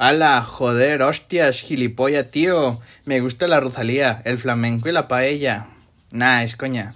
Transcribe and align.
¡Hala! 0.00 0.44
Joder, 0.44 1.02
hostias, 1.02 1.60
gilipollas, 1.60 2.30
tío. 2.30 2.78
Me 3.04 3.18
gusta 3.18 3.48
la 3.48 3.58
Rosalía, 3.58 4.22
el 4.24 4.38
flamenco 4.38 4.88
y 4.88 4.92
la 4.92 5.08
paella. 5.08 5.66
Nah, 6.12 6.44
es 6.44 6.54
coña. 6.54 6.94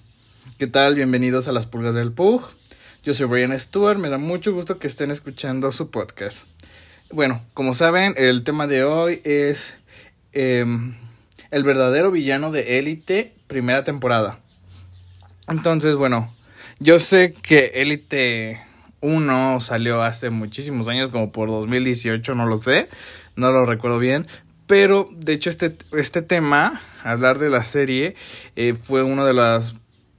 ¿Qué 0.57 0.69
tal? 0.69 0.95
Bienvenidos 0.95 1.49
a 1.49 1.53
las 1.53 1.67
pulgas 1.67 1.97
del 1.97 2.13
Pug. 2.13 2.47
Yo 3.03 3.13
soy 3.13 3.27
Brian 3.27 3.59
Stewart, 3.59 3.99
me 3.99 4.09
da 4.09 4.19
mucho 4.19 4.53
gusto 4.53 4.79
que 4.79 4.87
estén 4.87 5.11
escuchando 5.11 5.73
su 5.73 5.91
podcast. 5.91 6.47
Bueno, 7.11 7.43
como 7.55 7.75
saben, 7.75 8.15
el 8.17 8.45
tema 8.45 8.69
de 8.69 8.85
hoy 8.85 9.21
es 9.25 9.75
em, 10.33 10.95
el 11.51 11.65
verdadero 11.65 12.13
villano 12.13 12.53
de 12.53 12.79
Élite, 12.79 13.35
primera 13.49 13.83
temporada. 13.83 14.39
Entonces, 15.49 15.97
bueno, 15.97 16.33
yo 16.79 17.01
sé 17.01 17.33
que 17.33 17.73
Élite 17.75 18.63
uno 19.03 19.61
salió 19.61 20.03
hace 20.03 20.31
muchísimos 20.31 20.89
años, 20.89 21.11
como 21.11 21.31
por 21.33 21.49
2018, 21.49 22.35
no 22.35 22.47
lo 22.47 22.57
sé, 22.57 22.89
no 23.37 23.53
lo 23.53 23.67
recuerdo 23.67 23.99
bien. 23.99 24.27
Pero 24.67 25.09
de 25.15 25.35
hecho 25.35 25.51
este, 25.51 25.77
este 25.93 26.23
tema, 26.23 26.81
hablar 27.05 27.39
de 27.39 27.51
la 27.51 27.63
serie, 27.63 28.15
eh, 28.57 28.75
fue 28.81 29.03
uno 29.03 29.27
de 29.27 29.35
los 29.35 29.75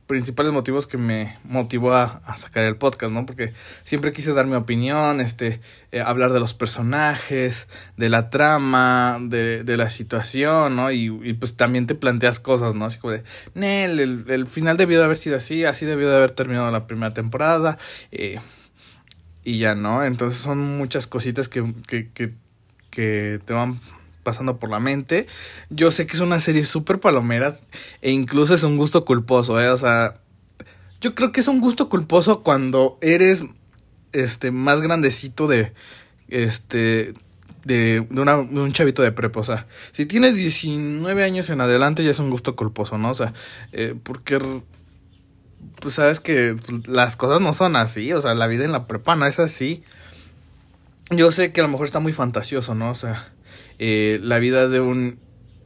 principales 0.05 0.51
motivos 0.51 0.85
que 0.85 0.97
me 0.97 1.39
motivó 1.43 1.95
a, 1.95 2.21
sacar 2.35 2.65
el 2.65 2.75
podcast, 2.75 3.11
¿no? 3.11 3.25
Porque 3.25 3.53
siempre 3.83 4.11
quise 4.11 4.33
dar 4.33 4.45
mi 4.45 4.55
opinión, 4.55 5.21
este, 5.21 5.61
eh, 5.91 6.01
hablar 6.01 6.33
de 6.33 6.39
los 6.39 6.53
personajes, 6.53 7.67
de 7.97 8.09
la 8.09 8.29
trama, 8.29 9.17
de, 9.21 9.63
de 9.63 9.77
la 9.77 9.89
situación, 9.89 10.75
¿no? 10.75 10.91
Y, 10.91 11.05
y, 11.23 11.33
pues 11.33 11.55
también 11.55 11.87
te 11.87 11.95
planteas 11.95 12.39
cosas, 12.39 12.75
¿no? 12.75 12.85
Así 12.85 12.99
como 12.99 13.13
de, 13.13 13.23
Nel, 13.53 13.99
el, 13.99 14.25
el 14.27 14.47
final 14.47 14.77
debió 14.77 14.99
de 14.99 15.05
haber 15.05 15.17
sido 15.17 15.37
así, 15.37 15.63
así 15.63 15.85
debió 15.85 16.09
de 16.09 16.17
haber 16.17 16.31
terminado 16.31 16.69
la 16.69 16.85
primera 16.85 17.13
temporada, 17.13 17.77
eh, 18.11 18.39
y 19.43 19.59
ya 19.59 19.75
no. 19.75 20.03
Entonces 20.03 20.39
son 20.39 20.59
muchas 20.77 21.07
cositas 21.07 21.49
que, 21.49 21.63
que, 21.87 22.09
que, 22.11 22.33
que 22.89 23.39
te 23.45 23.53
van 23.53 23.75
pasando 24.23 24.57
por 24.57 24.69
la 24.69 24.79
mente. 24.79 25.27
Yo 25.69 25.91
sé 25.91 26.07
que 26.07 26.13
es 26.13 26.19
una 26.19 26.39
serie 26.39 26.65
súper 26.65 26.99
palomeras 26.99 27.63
e 28.01 28.11
incluso 28.11 28.53
es 28.53 28.63
un 28.63 28.77
gusto 28.77 29.05
culposo, 29.05 29.61
¿eh? 29.61 29.69
O 29.69 29.77
sea, 29.77 30.21
yo 31.01 31.13
creo 31.15 31.31
que 31.31 31.41
es 31.41 31.47
un 31.47 31.59
gusto 31.59 31.89
culposo 31.89 32.43
cuando 32.43 32.97
eres 33.01 33.43
este 34.13 34.51
más 34.51 34.81
grandecito 34.81 35.47
de 35.47 35.73
este 36.29 37.13
de, 37.65 38.05
de, 38.09 38.21
un 38.21 38.71
chavito 38.73 39.01
de 39.03 39.11
prepa, 39.13 39.39
o 39.39 39.43
sea, 39.43 39.67
si 39.91 40.05
tienes 40.05 40.35
19 40.35 41.23
años 41.23 41.49
en 41.49 41.61
adelante 41.61 42.03
ya 42.03 42.11
es 42.11 42.19
un 42.19 42.29
gusto 42.29 42.55
culposo, 42.55 42.97
¿no? 42.97 43.11
O 43.11 43.13
sea, 43.13 43.33
eh, 43.71 43.95
porque 44.03 44.39
pues 45.79 45.95
sabes 45.95 46.19
que 46.19 46.55
las 46.87 47.15
cosas 47.17 47.41
no 47.41 47.53
son 47.53 47.75
así, 47.75 48.13
o 48.13 48.21
sea, 48.21 48.33
la 48.33 48.47
vida 48.47 48.65
en 48.65 48.71
la 48.71 48.87
prepa 48.87 49.15
no 49.15 49.25
es 49.25 49.39
así. 49.39 49.83
Yo 51.09 51.31
sé 51.31 51.51
que 51.51 51.61
a 51.61 51.63
lo 51.63 51.69
mejor 51.69 51.85
está 51.85 51.99
muy 51.99 52.13
fantasioso, 52.13 52.75
¿no? 52.75 52.89
O 52.89 52.95
sea, 52.95 53.31
eh, 53.79 54.19
la 54.21 54.39
vida 54.39 54.67
de 54.67 54.79
un 54.79 55.19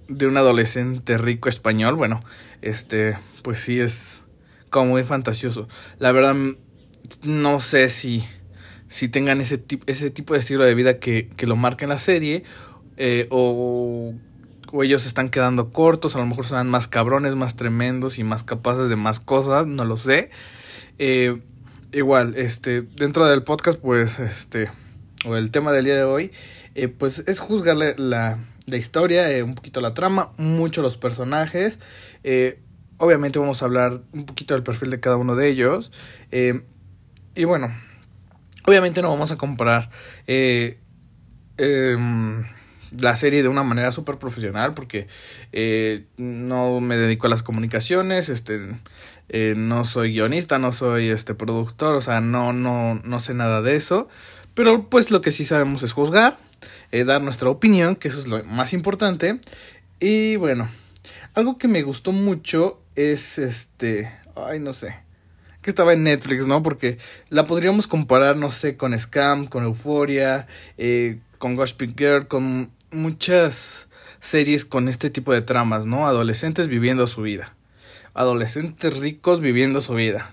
de 0.08 0.26
un 0.26 0.38
adolescente 0.38 1.18
rico 1.18 1.50
español, 1.50 1.96
bueno, 1.96 2.22
este, 2.62 3.18
pues 3.44 3.60
sí 3.60 3.80
es 3.80 4.22
como 4.70 4.92
muy 4.92 5.04
fantasioso. 5.04 5.68
La 6.00 6.12
verdad 6.12 6.36
no 7.24 7.60
sé 7.60 7.90
si 7.90 8.24
si 8.88 9.10
tengan 9.10 9.42
ese 9.42 9.64
ese 9.86 10.10
tipo 10.10 10.34
de 10.34 10.40
estilo 10.40 10.64
de 10.64 10.76
vida 10.76 11.00
que 11.00 11.30
que 11.36 11.48
lo 11.48 11.56
marca 11.56 11.86
en 11.86 11.90
la 11.90 11.98
serie 11.98 12.44
eh, 12.98 13.28
o 13.30 14.14
o 14.72 14.84
ellos 14.84 15.02
se 15.02 15.08
están 15.08 15.30
quedando 15.30 15.72
cortos, 15.72 16.16
a 16.16 16.20
lo 16.20 16.26
mejor 16.26 16.46
son 16.46 16.70
más 16.70 16.88
cabrones, 16.88 17.36
más 17.36 17.56
tremendos 17.56 18.20
y 18.20 18.24
más 18.24 18.44
capaces 18.44 18.90
de 18.90 18.96
más 18.96 19.20
cosas, 19.20 19.68
no 19.68 19.86
lo 19.86 19.98
sé. 19.98 20.30
Eh, 20.98 21.42
igual, 21.92 22.36
este, 22.36 22.82
dentro 22.82 23.26
del 23.26 23.44
podcast, 23.44 23.80
pues, 23.80 24.20
este, 24.20 24.70
o 25.26 25.36
el 25.36 25.52
tema 25.52 25.72
del 25.72 25.86
día 25.86 25.96
de 25.96 26.04
hoy, 26.04 26.32
eh, 26.76 26.88
pues 26.88 27.24
es 27.28 27.40
juzgarle 27.40 27.96
la, 27.98 28.40
la 28.66 28.78
historia, 28.78 29.32
eh, 29.32 29.44
un 29.44 29.56
poquito 29.56 29.82
la 29.82 29.94
trama, 29.94 30.32
mucho 30.38 30.82
los 30.82 30.98
personajes. 30.98 31.80
Eh, 32.24 32.60
obviamente 32.98 33.40
vamos 33.40 33.62
a 33.62 33.66
hablar 33.66 34.02
un 34.14 34.26
poquito 34.26 34.54
del 34.54 34.64
perfil 34.64 34.92
de 34.92 35.00
cada 35.00 35.18
uno 35.18 35.36
de 35.36 35.50
ellos. 35.50 35.92
Y 37.38 37.46
bueno, 37.46 37.72
obviamente 38.66 39.02
no 39.02 39.10
vamos 39.10 39.32
a 39.32 39.38
comparar. 39.38 39.90
Eh, 40.28 40.80
eh, 41.58 41.96
la 43.00 43.16
serie 43.16 43.44
de 43.44 43.50
una 43.50 43.64
manera 43.64 43.92
súper 43.92 44.18
profesional 44.18 44.74
porque 44.74 45.08
eh, 45.52 46.06
no 46.18 46.80
me 46.80 46.98
dedico 46.98 47.28
a 47.28 47.30
las 47.30 47.44
comunicaciones, 47.44 48.30
este, 48.30 48.60
eh, 49.30 49.54
no 49.58 49.84
soy 49.84 50.14
guionista, 50.14 50.60
no 50.60 50.72
soy 50.72 51.10
este 51.10 51.34
productor, 51.34 51.96
o 51.96 52.02
sea, 52.02 52.22
no, 52.22 52.54
no, 52.54 52.96
no 52.96 53.20
sé 53.20 53.34
nada 53.34 53.62
de 53.62 53.76
eso, 53.76 54.08
pero 54.54 54.90
pues 54.90 55.12
lo 55.12 55.22
que 55.22 55.32
sí 55.32 55.46
sabemos 55.46 55.84
es 55.84 55.94
juzgar, 55.94 56.38
eh, 56.92 57.04
dar 57.04 57.22
nuestra 57.22 57.50
opinión, 57.50 57.96
que 57.96 58.08
eso 58.08 58.20
es 58.20 58.28
lo 58.28 58.44
más 58.46 58.74
importante, 58.74 59.40
y 60.00 60.36
bueno, 60.38 60.70
algo 61.34 61.58
que 61.58 61.68
me 61.68 61.84
gustó 61.84 62.12
mucho 62.12 62.82
es 62.96 63.38
este, 63.38 64.12
ay 64.36 64.60
no 64.60 64.74
sé, 64.74 64.96
que 65.62 65.72
estaba 65.72 65.92
en 65.92 66.04
Netflix, 66.04 66.46
¿no? 66.46 66.64
Porque 66.64 66.98
la 67.30 67.46
podríamos 67.46 67.88
comparar, 67.88 68.38
no 68.38 68.52
sé, 68.52 68.78
con 68.78 68.98
Scam, 68.98 69.48
con 69.48 69.66
Euphoria, 69.66 70.48
eh, 70.78 71.20
con 71.40 71.56
Gossip 71.56 71.98
Girl, 71.98 72.28
con 72.28 72.72
muchas 72.92 73.88
series 74.20 74.66
con 74.66 74.88
este 74.88 75.10
tipo 75.10 75.34
de 75.34 75.42
tramas, 75.42 75.86
¿no? 75.86 76.08
Adolescentes 76.08 76.68
viviendo 76.68 77.08
su 77.08 77.22
vida. 77.22 77.56
Adolescentes 78.14 79.00
ricos 79.00 79.42
viviendo 79.42 79.82
su 79.82 79.94
vida. 79.94 80.32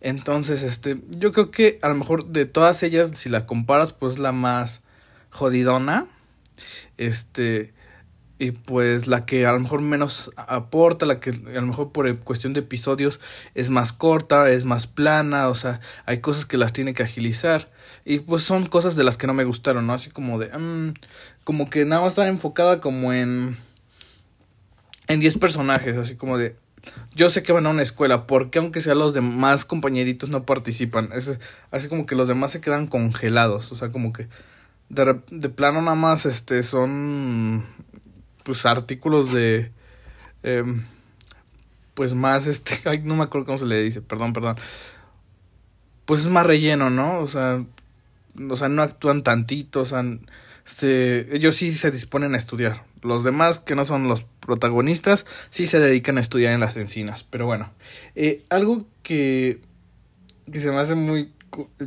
Entonces, 0.00 0.62
este, 0.62 0.98
yo 1.10 1.32
creo 1.32 1.50
que 1.50 1.78
a 1.82 1.88
lo 1.88 1.94
mejor 1.94 2.26
de 2.26 2.44
todas 2.44 2.82
ellas, 2.82 3.12
si 3.14 3.28
la 3.28 3.46
comparas, 3.46 3.92
pues 3.92 4.18
la 4.18 4.32
más 4.32 4.82
jodidona. 5.30 6.06
Este, 6.98 7.72
y 8.42 8.50
pues 8.50 9.06
la 9.06 9.24
que 9.24 9.46
a 9.46 9.52
lo 9.52 9.60
mejor 9.60 9.82
menos 9.82 10.32
aporta, 10.36 11.06
la 11.06 11.20
que 11.20 11.30
a 11.30 11.60
lo 11.60 11.66
mejor 11.66 11.92
por 11.92 12.18
cuestión 12.18 12.52
de 12.52 12.60
episodios 12.60 13.20
es 13.54 13.70
más 13.70 13.92
corta, 13.92 14.50
es 14.50 14.64
más 14.64 14.88
plana, 14.88 15.48
o 15.48 15.54
sea, 15.54 15.80
hay 16.06 16.18
cosas 16.18 16.44
que 16.44 16.56
las 16.56 16.72
tiene 16.72 16.92
que 16.92 17.04
agilizar. 17.04 17.70
Y 18.04 18.20
pues 18.20 18.42
son 18.42 18.66
cosas 18.66 18.96
de 18.96 19.04
las 19.04 19.16
que 19.16 19.26
no 19.26 19.34
me 19.34 19.44
gustaron, 19.44 19.86
¿no? 19.86 19.92
Así 19.92 20.10
como 20.10 20.38
de... 20.38 20.54
Um, 20.56 20.94
como 21.44 21.70
que 21.70 21.84
nada 21.84 22.02
más 22.02 22.12
está 22.12 22.28
enfocada 22.28 22.80
como 22.80 23.12
en... 23.12 23.56
En 25.08 25.20
10 25.20 25.38
personajes, 25.38 25.96
así 25.96 26.16
como 26.16 26.38
de... 26.38 26.56
Yo 27.14 27.30
sé 27.30 27.44
que 27.44 27.52
van 27.52 27.66
a 27.66 27.70
una 27.70 27.82
escuela, 27.82 28.26
porque 28.26 28.58
aunque 28.58 28.80
sea 28.80 28.96
los 28.96 29.14
demás 29.14 29.64
compañeritos 29.64 30.30
no 30.30 30.44
participan? 30.44 31.10
Es 31.12 31.38
así 31.70 31.88
como 31.88 32.06
que 32.06 32.16
los 32.16 32.26
demás 32.26 32.50
se 32.50 32.60
quedan 32.60 32.88
congelados, 32.88 33.70
o 33.70 33.74
sea, 33.74 33.90
como 33.90 34.12
que... 34.12 34.28
De, 34.88 35.20
de 35.30 35.48
plano 35.48 35.80
nada 35.80 35.94
más 35.94 36.26
este 36.26 36.62
son 36.62 37.64
pues 38.42 38.66
artículos 38.66 39.32
de 39.32 39.72
eh, 40.42 40.64
pues 41.94 42.14
más 42.14 42.46
este 42.46 42.78
ay, 42.88 43.00
no 43.04 43.16
me 43.16 43.24
acuerdo 43.24 43.46
cómo 43.46 43.58
se 43.58 43.66
le 43.66 43.82
dice 43.82 44.02
perdón 44.02 44.32
perdón 44.32 44.56
pues 46.04 46.20
es 46.20 46.28
más 46.28 46.46
relleno 46.46 46.90
no 46.90 47.20
o 47.20 47.26
sea 47.26 47.64
o 48.50 48.56
sea 48.56 48.68
no 48.68 48.82
actúan 48.82 49.22
tantito 49.22 49.82
o 49.82 49.84
se, 50.64 51.34
ellos 51.34 51.56
sí 51.56 51.72
se 51.72 51.90
disponen 51.90 52.34
a 52.34 52.38
estudiar. 52.38 52.84
Los 53.02 53.24
demás 53.24 53.58
que 53.58 53.74
no 53.74 53.84
son 53.84 54.06
los 54.06 54.24
protagonistas 54.40 55.26
sí 55.50 55.66
se 55.66 55.80
dedican 55.80 56.18
a 56.18 56.20
estudiar 56.20 56.54
en 56.54 56.60
las 56.60 56.76
encinas. 56.76 57.24
Pero 57.24 57.46
bueno 57.46 57.72
eh, 58.14 58.42
algo 58.48 58.86
que 59.02 59.60
que 60.50 60.60
se 60.60 60.70
me 60.70 60.78
hace 60.78 60.94
muy 60.94 61.32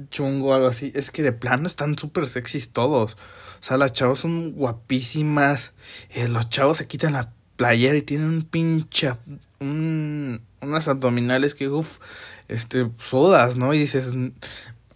chungo 0.10 0.54
algo 0.54 0.68
así 0.68 0.92
es 0.96 1.12
que 1.12 1.24
de 1.24 1.32
plano 1.32 1.68
están 1.68 1.98
súper 1.98 2.28
sexys 2.28 2.72
todos. 2.72 3.14
O 3.14 3.64
sea 3.64 3.78
las 3.78 3.94
chavas 3.94 4.20
son 4.20 4.52
guapísimas. 4.52 5.74
Eh, 6.10 6.28
los 6.28 6.50
chavos 6.50 6.78
se 6.78 6.88
quitan 6.88 7.14
la 7.14 7.32
playera 7.56 7.98
y 7.98 8.02
tienen 8.02 8.28
un 8.28 8.42
pinche 8.44 9.14
un, 9.60 10.42
unas 10.62 10.88
abdominales 10.88 11.56
que 11.56 11.70
uff 11.70 12.00
este 12.48 12.90
sodas 13.00 13.58
no 13.58 13.74
y 13.74 13.80
dices 13.80 14.12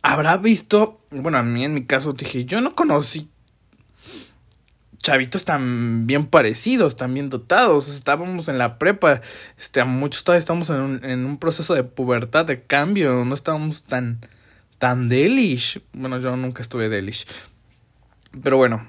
habrá 0.02 0.38
visto 0.38 1.02
bueno 1.12 1.38
a 1.38 1.44
mí 1.44 1.66
en 1.66 1.74
mi 1.74 1.86
caso 1.86 2.14
dije 2.14 2.46
yo 2.46 2.62
no 2.62 2.76
conocí 2.76 3.30
chavitos 5.02 5.46
tan 5.46 6.08
bien 6.08 6.28
parecidos, 6.28 6.98
tan 6.98 7.14
bien 7.14 7.30
dotados. 7.30 7.88
Estábamos 7.90 8.48
en 8.48 8.58
la 8.58 8.78
prepa, 8.78 9.22
este, 9.58 9.82
a 9.82 9.86
muchos 9.86 10.24
todavía 10.24 10.40
estamos 10.40 10.70
en 10.70 10.76
un, 10.78 11.06
en 11.06 11.26
un 11.26 11.38
proceso 11.38 11.74
de 11.74 11.84
pubertad, 11.84 12.46
de 12.46 12.62
cambio, 12.62 13.26
no 13.26 13.34
estábamos 13.34 13.84
tan, 13.84 14.20
tan 14.78 15.10
delish. 15.10 15.82
Bueno, 15.94 16.20
yo 16.20 16.36
nunca 16.36 16.62
estuve 16.62 16.90
delish. 16.90 17.26
Pero 18.44 18.58
bueno, 18.58 18.86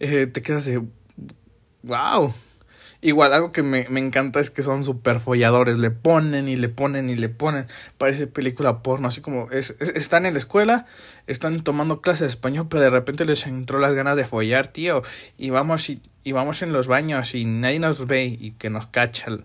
eh, 0.00 0.26
te 0.26 0.40
quedas 0.42 0.64
de, 0.64 0.82
wow. 1.82 2.32
Igual, 3.04 3.34
algo 3.34 3.52
que 3.52 3.62
me, 3.62 3.86
me 3.90 4.00
encanta 4.00 4.40
es 4.40 4.48
que 4.50 4.62
son 4.62 4.82
super 4.82 5.20
folladores. 5.20 5.78
Le 5.78 5.90
ponen 5.90 6.48
y 6.48 6.56
le 6.56 6.70
ponen 6.70 7.10
y 7.10 7.16
le 7.16 7.28
ponen. 7.28 7.66
Parece 7.98 8.26
película 8.26 8.82
porno. 8.82 9.08
Así 9.08 9.20
como 9.20 9.50
es, 9.50 9.76
es, 9.78 9.90
están 9.90 10.24
en 10.24 10.32
la 10.32 10.38
escuela, 10.38 10.86
están 11.26 11.62
tomando 11.62 12.00
clases 12.00 12.20
de 12.20 12.26
español, 12.28 12.66
pero 12.70 12.82
de 12.82 12.88
repente 12.88 13.26
les 13.26 13.46
entró 13.46 13.78
las 13.78 13.92
ganas 13.92 14.16
de 14.16 14.24
follar, 14.24 14.68
tío. 14.68 15.02
Y 15.36 15.50
vamos, 15.50 15.90
y, 15.90 16.00
y 16.22 16.32
vamos 16.32 16.62
en 16.62 16.72
los 16.72 16.86
baños 16.86 17.34
y 17.34 17.44
nadie 17.44 17.78
nos 17.78 18.06
ve 18.06 18.24
y 18.24 18.52
que 18.52 18.70
nos 18.70 18.86
cachan. 18.86 19.44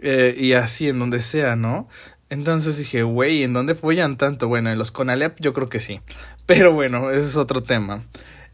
Eh, 0.00 0.34
y 0.38 0.54
así, 0.54 0.88
en 0.88 0.98
donde 0.98 1.20
sea, 1.20 1.56
¿no? 1.56 1.90
Entonces 2.30 2.78
dije, 2.78 3.02
güey, 3.02 3.42
¿en 3.42 3.52
dónde 3.52 3.74
follan 3.74 4.16
tanto? 4.16 4.48
Bueno, 4.48 4.70
en 4.70 4.78
los 4.78 4.92
Conalep 4.92 5.38
yo 5.40 5.52
creo 5.52 5.68
que 5.68 5.80
sí. 5.80 6.00
Pero 6.46 6.72
bueno, 6.72 7.10
ese 7.10 7.26
es 7.26 7.36
otro 7.36 7.62
tema. 7.62 8.04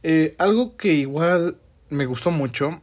Eh, 0.03 0.35
algo 0.39 0.77
que 0.77 0.95
igual 0.95 1.57
me 1.89 2.07
gustó 2.07 2.33
mucho 2.33 2.83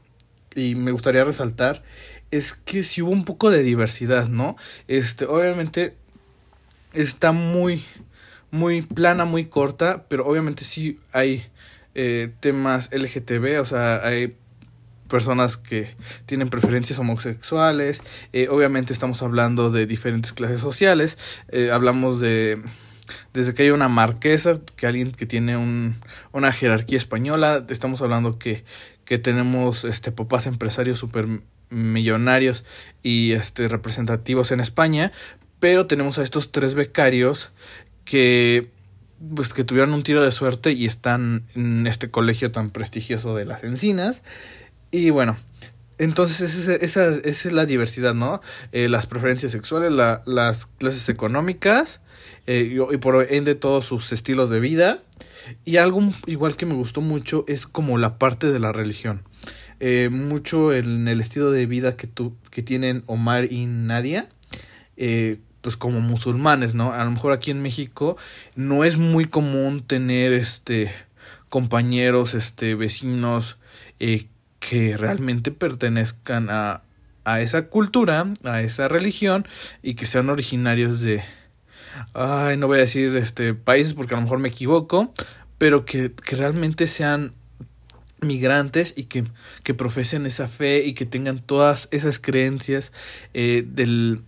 y 0.56 0.76
me 0.76 0.92
gustaría 0.92 1.24
resaltar 1.24 1.84
es 2.32 2.54
que 2.54 2.84
si 2.84 3.02
hubo 3.02 3.12
un 3.12 3.26
poco 3.26 3.52
de 3.52 3.62
diversidad, 3.62 4.28
¿no? 4.30 4.56
Este, 4.88 5.26
obviamente 5.26 5.96
está 6.94 7.34
muy, 7.34 7.84
muy 8.52 8.82
plana, 8.82 9.26
muy 9.26 9.46
corta, 9.46 10.06
pero 10.08 10.26
obviamente 10.26 10.64
sí 10.64 11.00
hay 11.12 11.46
eh, 11.94 12.32
temas 12.40 12.90
LGTB, 12.92 13.60
o 13.60 13.66
sea, 13.66 14.06
hay 14.06 14.36
personas 15.10 15.58
que 15.58 15.94
tienen 16.26 16.50
preferencias 16.50 16.98
homosexuales, 17.00 18.02
eh, 18.32 18.48
obviamente 18.50 18.94
estamos 18.94 19.22
hablando 19.22 19.70
de 19.70 19.86
diferentes 19.86 20.32
clases 20.32 20.62
sociales, 20.62 21.18
eh, 21.50 21.70
hablamos 21.72 22.22
de 22.22 22.62
desde 23.34 23.54
que 23.54 23.64
hay 23.64 23.70
una 23.72 23.90
marquesa, 23.90 24.54
que 24.78 24.88
alguien 24.88 25.12
que 25.12 25.26
tiene 25.26 25.58
un, 25.58 25.96
una 26.32 26.54
jerarquía 26.54 26.98
española, 26.98 27.66
estamos 27.68 28.02
hablando 28.02 28.40
que, 28.40 28.64
que 29.12 29.18
tenemos 29.18 29.84
este 29.84 30.14
papás 30.14 30.48
empresarios 30.48 30.98
super 30.98 31.28
millonarios 31.70 32.64
y 33.04 33.34
este 33.34 33.68
representativos 33.68 34.54
en 34.54 34.62
España, 34.62 35.12
pero 35.60 35.86
tenemos 35.86 36.18
a 36.18 36.24
estos 36.24 36.54
tres 36.54 36.76
becarios 36.76 37.52
que 38.06 38.70
pues 39.36 39.54
que 39.54 39.66
tuvieron 39.66 39.94
un 39.94 40.04
tiro 40.04 40.24
de 40.24 40.32
suerte 40.32 40.72
y 40.72 40.86
están 40.86 41.44
en 41.56 41.88
este 41.88 42.10
colegio 42.10 42.54
tan 42.54 42.70
prestigioso 42.70 43.36
de 43.36 43.44
las 43.44 43.66
encinas 43.66 44.24
y 44.92 45.10
bueno, 45.10 45.36
entonces 45.98 46.40
esa, 46.40 46.76
esa, 46.76 47.10
esa 47.10 47.50
es 47.50 47.54
la 47.54 47.66
diversidad, 47.66 48.14
¿no? 48.14 48.42
Eh, 48.72 48.88
las 48.88 49.08
preferencias 49.08 49.52
sexuales, 49.52 49.92
la, 49.92 50.24
las 50.26 50.68
clases 50.68 51.10
económicas 51.10 52.00
eh, 52.48 52.80
y, 52.90 52.98
por 52.98 53.28
ende 53.30 53.56
todos 53.56 53.86
sus 53.86 54.14
estilos 54.14 54.50
de 54.50 54.62
vida. 54.62 55.04
Y 55.66 55.78
algo 55.78 56.02
igual 56.26 56.56
que 56.56 56.66
me 56.66 56.74
gustó 56.74 57.02
mucho 57.02 57.46
es 57.48 57.68
como 57.68 57.98
la 57.98 58.18
parte 58.18 58.52
de 58.52 58.60
la 58.60 58.72
religión. 58.72 59.24
Eh, 59.80 60.10
mucho 60.12 60.74
en 60.74 61.08
el 61.08 61.22
estilo 61.22 61.52
de 61.52 61.66
vida 61.66 61.96
que, 61.96 62.08
tu, 62.08 62.36
que 62.52 62.62
tienen 62.62 63.04
Omar 63.08 63.52
y 63.52 63.66
Nadia. 63.66 64.30
pues 65.62 65.78
como 65.78 66.00
musulmanes, 66.02 66.74
¿no? 66.74 66.94
A 66.94 67.04
lo 67.04 67.12
mejor 67.12 67.32
aquí 67.32 67.52
en 67.52 67.62
México 67.62 68.18
no 68.56 68.84
es 68.84 68.98
muy 68.98 69.26
común 69.26 69.82
tener 69.82 70.34
este 70.34 70.92
compañeros, 71.52 72.34
este 72.34 72.76
vecinos 72.76 73.58
eh, 74.00 74.28
que 74.60 74.96
realmente 74.96 75.52
pertenezcan 75.52 76.48
a, 76.50 76.82
a 77.26 77.42
esa 77.42 77.68
cultura, 77.68 78.26
a 78.46 78.62
esa 78.62 78.88
religión 78.88 79.46
y 79.84 79.96
que 79.96 80.06
sean 80.06 80.30
originarios 80.30 81.02
de 81.02 81.24
ay, 82.14 82.58
no 82.58 82.68
voy 82.68 82.78
a 82.78 82.82
decir 82.82 83.16
este 83.16 83.54
países 83.54 83.94
porque 83.94 84.14
a 84.14 84.18
lo 84.18 84.24
mejor 84.24 84.40
me 84.40 84.50
equivoco, 84.50 85.14
pero 85.58 85.86
que, 85.86 86.12
que 86.12 86.36
realmente 86.36 86.88
sean 86.88 87.34
migrantes 88.22 88.94
y 88.96 89.06
que, 89.06 89.26
que 89.64 89.74
profesen 89.74 90.26
esa 90.26 90.48
fe 90.48 90.84
y 90.86 90.94
que 90.94 91.06
tengan 91.06 91.40
todas 91.40 91.88
esas 91.92 92.20
creencias 92.20 92.94
eh, 93.34 93.64
del, 93.68 94.24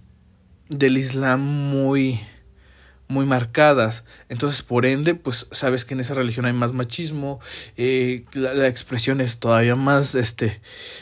del 0.69 0.97
Islam 0.97 1.41
muy 1.41 2.19
muy 3.07 3.25
marcadas. 3.25 4.03
Entonces, 4.27 4.61
por 4.61 4.85
ende, 4.85 5.15
pues 5.15 5.47
sabes 5.51 5.85
que 5.85 5.93
en 5.93 5.99
esa 5.99 6.13
religión 6.15 6.45
hay 6.45 6.53
más 6.53 6.73
machismo, 6.73 7.39
eh, 7.77 8.25
la, 8.33 8.67
expresión 8.67 9.21
es 9.21 9.39
todavía 9.39 9.75
más 9.75 10.15
este, 10.15 10.61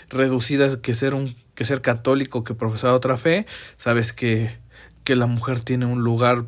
reducida 0.10 0.82
que 0.82 0.94
ser, 0.94 1.16
un, 1.16 1.36
que 1.56 1.64
ser 1.64 1.82
católico, 1.82 2.44
que 2.44 2.54
profesar 2.54 2.92
otra 2.92 3.18
fe. 3.18 3.46
Sabes 3.78 4.14
que, 4.14 4.58
que 5.04 5.16
la 5.16 5.28
mujer 5.28 5.60
tiene 5.60 5.86
un 5.86 6.04
lugar 6.04 6.46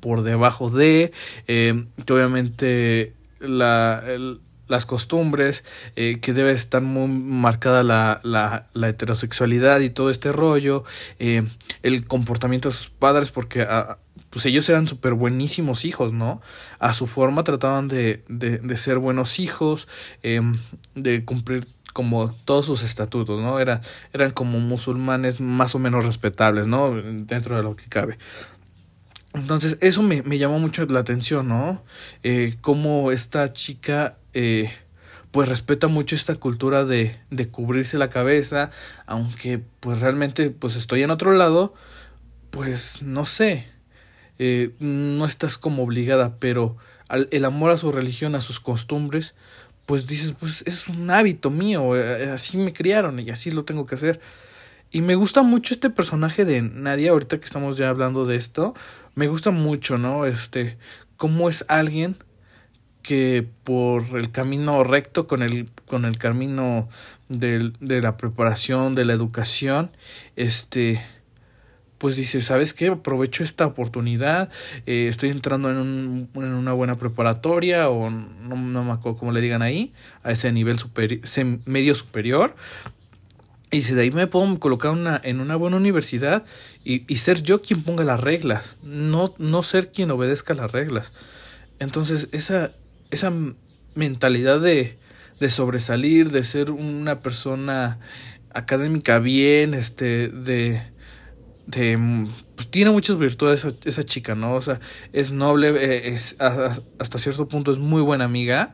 por 0.00 0.22
debajo 0.22 0.68
de, 0.68 1.12
eh, 1.46 1.86
que 2.04 2.12
obviamente 2.12 3.14
la, 3.40 4.04
las 4.68 4.86
costumbres, 4.86 5.64
eh, 5.96 6.20
que 6.20 6.32
debe 6.34 6.52
estar 6.52 6.82
muy 6.82 7.08
marcada 7.08 7.82
la, 7.82 8.20
la, 8.22 8.66
la 8.74 8.88
heterosexualidad 8.88 9.80
y 9.80 9.90
todo 9.90 10.10
este 10.10 10.30
rollo, 10.30 10.84
eh, 11.18 11.42
el 11.82 12.06
comportamiento 12.06 12.68
de 12.68 12.74
sus 12.74 12.90
padres, 12.90 13.30
porque 13.30 13.62
a, 13.62 13.98
pues 14.28 14.44
ellos 14.46 14.68
eran 14.68 14.86
súper 14.86 15.14
buenísimos 15.14 15.84
hijos, 15.86 16.12
¿no? 16.12 16.42
A 16.80 16.92
su 16.92 17.06
forma 17.06 17.44
trataban 17.44 17.88
de, 17.88 18.24
de, 18.28 18.58
de 18.58 18.76
ser 18.76 18.98
buenos 18.98 19.38
hijos, 19.38 19.88
de 20.94 21.24
cumplir 21.24 21.66
como 21.94 22.34
todos 22.44 22.66
sus 22.66 22.82
estatutos, 22.82 23.40
¿no? 23.40 23.58
Era, 23.58 23.80
eran 24.12 24.32
como 24.32 24.58
musulmanes 24.58 25.40
más 25.40 25.74
o 25.74 25.78
menos 25.78 26.04
respetables, 26.04 26.66
¿no? 26.66 26.90
Dentro 26.90 27.56
de 27.56 27.62
lo 27.62 27.76
que 27.76 27.88
cabe. 27.88 28.18
Entonces, 29.32 29.78
eso 29.80 30.02
me, 30.02 30.22
me 30.22 30.36
llamó 30.36 30.58
mucho 30.58 30.84
la 30.84 31.00
atención, 31.00 31.48
¿no? 31.48 31.82
Eh, 32.24 32.56
cómo 32.60 33.12
esta 33.12 33.52
chica, 33.52 34.18
eh, 34.32 34.70
pues 35.30 35.48
respeta 35.48 35.86
mucho 35.88 36.16
esta 36.16 36.34
cultura 36.34 36.84
de, 36.84 37.18
de 37.30 37.48
cubrirse 37.48 37.96
la 37.96 38.08
cabeza, 38.08 38.70
aunque 39.06 39.62
pues 39.80 40.00
realmente 40.00 40.50
pues 40.50 40.76
estoy 40.76 41.02
en 41.02 41.10
otro 41.10 41.32
lado, 41.32 41.74
pues 42.50 43.02
no 43.02 43.24
sé, 43.24 43.68
eh, 44.40 44.74
no 44.80 45.26
estás 45.26 45.58
como 45.58 45.84
obligada, 45.84 46.38
pero 46.40 46.76
el 47.30 47.44
amor 47.44 47.70
a 47.70 47.76
su 47.76 47.92
religión, 47.92 48.34
a 48.34 48.40
sus 48.40 48.58
costumbres, 48.60 49.34
pues 49.86 50.06
dices, 50.06 50.34
pues 50.38 50.62
es 50.66 50.88
un 50.88 51.10
hábito 51.10 51.50
mío, 51.50 51.96
eh, 51.96 52.30
así 52.30 52.56
me 52.56 52.72
criaron 52.72 53.18
y 53.20 53.30
así 53.30 53.50
lo 53.50 53.64
tengo 53.64 53.86
que 53.86 53.94
hacer. 53.94 54.20
Y 54.90 55.02
me 55.02 55.16
gusta 55.16 55.42
mucho 55.42 55.74
este 55.74 55.90
personaje 55.90 56.44
de 56.44 56.62
Nadia, 56.62 57.10
ahorita 57.10 57.38
que 57.38 57.44
estamos 57.44 57.76
ya 57.76 57.88
hablando 57.88 58.24
de 58.24 58.36
esto, 58.36 58.74
me 59.14 59.26
gusta 59.26 59.50
mucho, 59.50 59.98
¿no? 59.98 60.24
Este, 60.26 60.78
cómo 61.16 61.48
es 61.48 61.64
alguien 61.68 62.16
que 63.02 63.46
por 63.64 64.02
el 64.16 64.30
camino 64.30 64.82
recto, 64.84 65.26
con 65.26 65.42
el, 65.42 65.68
con 65.86 66.04
el 66.04 66.16
camino 66.16 66.88
de, 67.28 67.72
de 67.80 68.00
la 68.00 68.16
preparación, 68.16 68.94
de 68.94 69.04
la 69.04 69.12
educación, 69.12 69.90
este, 70.36 71.02
pues 72.04 72.16
dice, 72.16 72.42
¿sabes 72.42 72.74
qué? 72.74 72.88
Aprovecho 72.88 73.42
esta 73.42 73.64
oportunidad, 73.64 74.50
eh, 74.84 75.06
estoy 75.08 75.30
entrando 75.30 75.70
en, 75.70 75.78
un, 75.78 76.28
en, 76.34 76.52
una 76.52 76.74
buena 76.74 76.98
preparatoria 76.98 77.88
o 77.88 78.10
no, 78.10 78.56
no 78.56 78.84
me 78.84 78.92
acuerdo 78.92 79.18
cómo 79.18 79.32
le 79.32 79.40
digan 79.40 79.62
ahí, 79.62 79.94
a 80.22 80.30
ese 80.30 80.52
nivel 80.52 80.78
superior, 80.78 81.22
medio 81.64 81.94
superior. 81.94 82.56
Y 83.70 83.80
si 83.80 83.94
de 83.94 84.02
ahí 84.02 84.10
me 84.10 84.26
puedo 84.26 84.60
colocar 84.60 84.90
una, 84.90 85.18
en 85.24 85.40
una 85.40 85.56
buena 85.56 85.78
universidad 85.78 86.44
y, 86.84 87.10
y 87.10 87.16
ser 87.16 87.42
yo 87.42 87.62
quien 87.62 87.82
ponga 87.82 88.04
las 88.04 88.20
reglas, 88.20 88.76
no, 88.82 89.34
no 89.38 89.62
ser 89.62 89.90
quien 89.90 90.10
obedezca 90.10 90.52
las 90.52 90.72
reglas. 90.72 91.14
Entonces, 91.78 92.28
esa, 92.32 92.72
esa 93.12 93.32
mentalidad 93.94 94.60
de, 94.60 94.98
de 95.40 95.48
sobresalir, 95.48 96.28
de 96.32 96.44
ser 96.44 96.70
una 96.70 97.22
persona 97.22 97.98
académica 98.52 99.20
bien, 99.20 99.72
este, 99.72 100.28
de 100.28 100.82
de 101.66 102.28
pues 102.56 102.70
tiene 102.70 102.90
muchas 102.90 103.18
virtudes 103.18 103.66
esa, 103.84 104.04
chica, 104.04 104.34
¿no? 104.34 104.54
O 104.54 104.60
sea, 104.60 104.80
es 105.12 105.32
noble, 105.32 105.70
eh, 105.70 106.08
es 106.14 106.36
hasta 106.38 107.18
cierto 107.18 107.48
punto 107.48 107.72
es 107.72 107.78
muy 107.78 108.02
buena 108.02 108.24
amiga, 108.24 108.72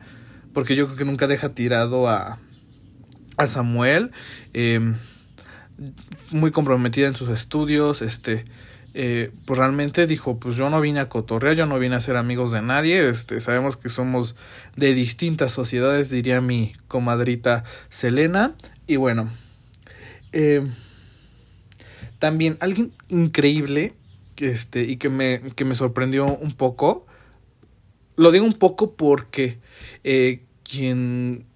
porque 0.53 0.75
yo 0.75 0.85
creo 0.85 0.97
que 0.97 1.05
nunca 1.05 1.27
deja 1.27 1.49
tirado 1.49 2.07
a, 2.09 2.39
a 3.37 3.47
Samuel, 3.47 4.11
eh, 4.53 4.93
muy 6.31 6.51
comprometida 6.51 7.07
en 7.07 7.15
sus 7.15 7.29
estudios, 7.29 8.01
este, 8.01 8.45
eh, 8.93 9.31
pues 9.45 9.57
realmente 9.57 10.05
dijo, 10.05 10.37
pues 10.37 10.55
yo 10.55 10.69
no 10.69 10.81
vine 10.81 10.99
a 10.99 11.09
cotorrear, 11.09 11.55
yo 11.55 11.65
no 11.65 11.79
vine 11.79 11.95
a 11.95 12.01
ser 12.01 12.17
amigos 12.17 12.51
de 12.51 12.61
nadie, 12.61 13.09
este, 13.09 13.39
sabemos 13.39 13.77
que 13.77 13.89
somos 13.89 14.35
de 14.75 14.93
distintas 14.93 15.51
sociedades, 15.51 16.09
diría 16.09 16.41
mi 16.41 16.73
comadrita 16.87 17.63
Selena, 17.89 18.53
y 18.87 18.97
bueno, 18.97 19.29
eh, 20.33 20.67
también 22.21 22.55
alguien 22.59 22.93
increíble 23.09 23.95
este, 24.37 24.83
y 24.83 24.97
que 24.97 25.09
me, 25.09 25.41
que 25.55 25.65
me 25.65 25.73
sorprendió 25.73 26.27
un 26.27 26.51
poco. 26.51 27.07
Lo 28.15 28.29
digo 28.29 28.45
un 28.45 28.53
poco 28.53 28.93
porque 28.93 29.57
eh, 30.03 30.43
quien, 30.63 31.47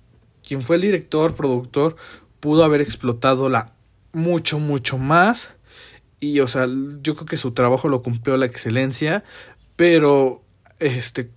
quien 0.46 0.64
fue 0.64 0.78
el 0.78 0.82
director, 0.82 1.36
productor, 1.36 1.98
pudo 2.40 2.64
haber 2.64 2.82
explotado 2.82 3.48
la 3.48 3.76
mucho, 4.12 4.58
mucho 4.58 4.98
más. 4.98 5.52
Y, 6.20 6.40
o 6.40 6.48
sea, 6.48 6.68
yo 7.04 7.14
creo 7.14 7.28
que 7.28 7.38
su 7.38 7.52
trabajo 7.52 7.88
lo 7.88 8.02
cumplió 8.02 8.34
a 8.34 8.40
la 8.40 8.48
excelencia, 8.48 9.24
pero 9.76 10.44
este 10.80 11.30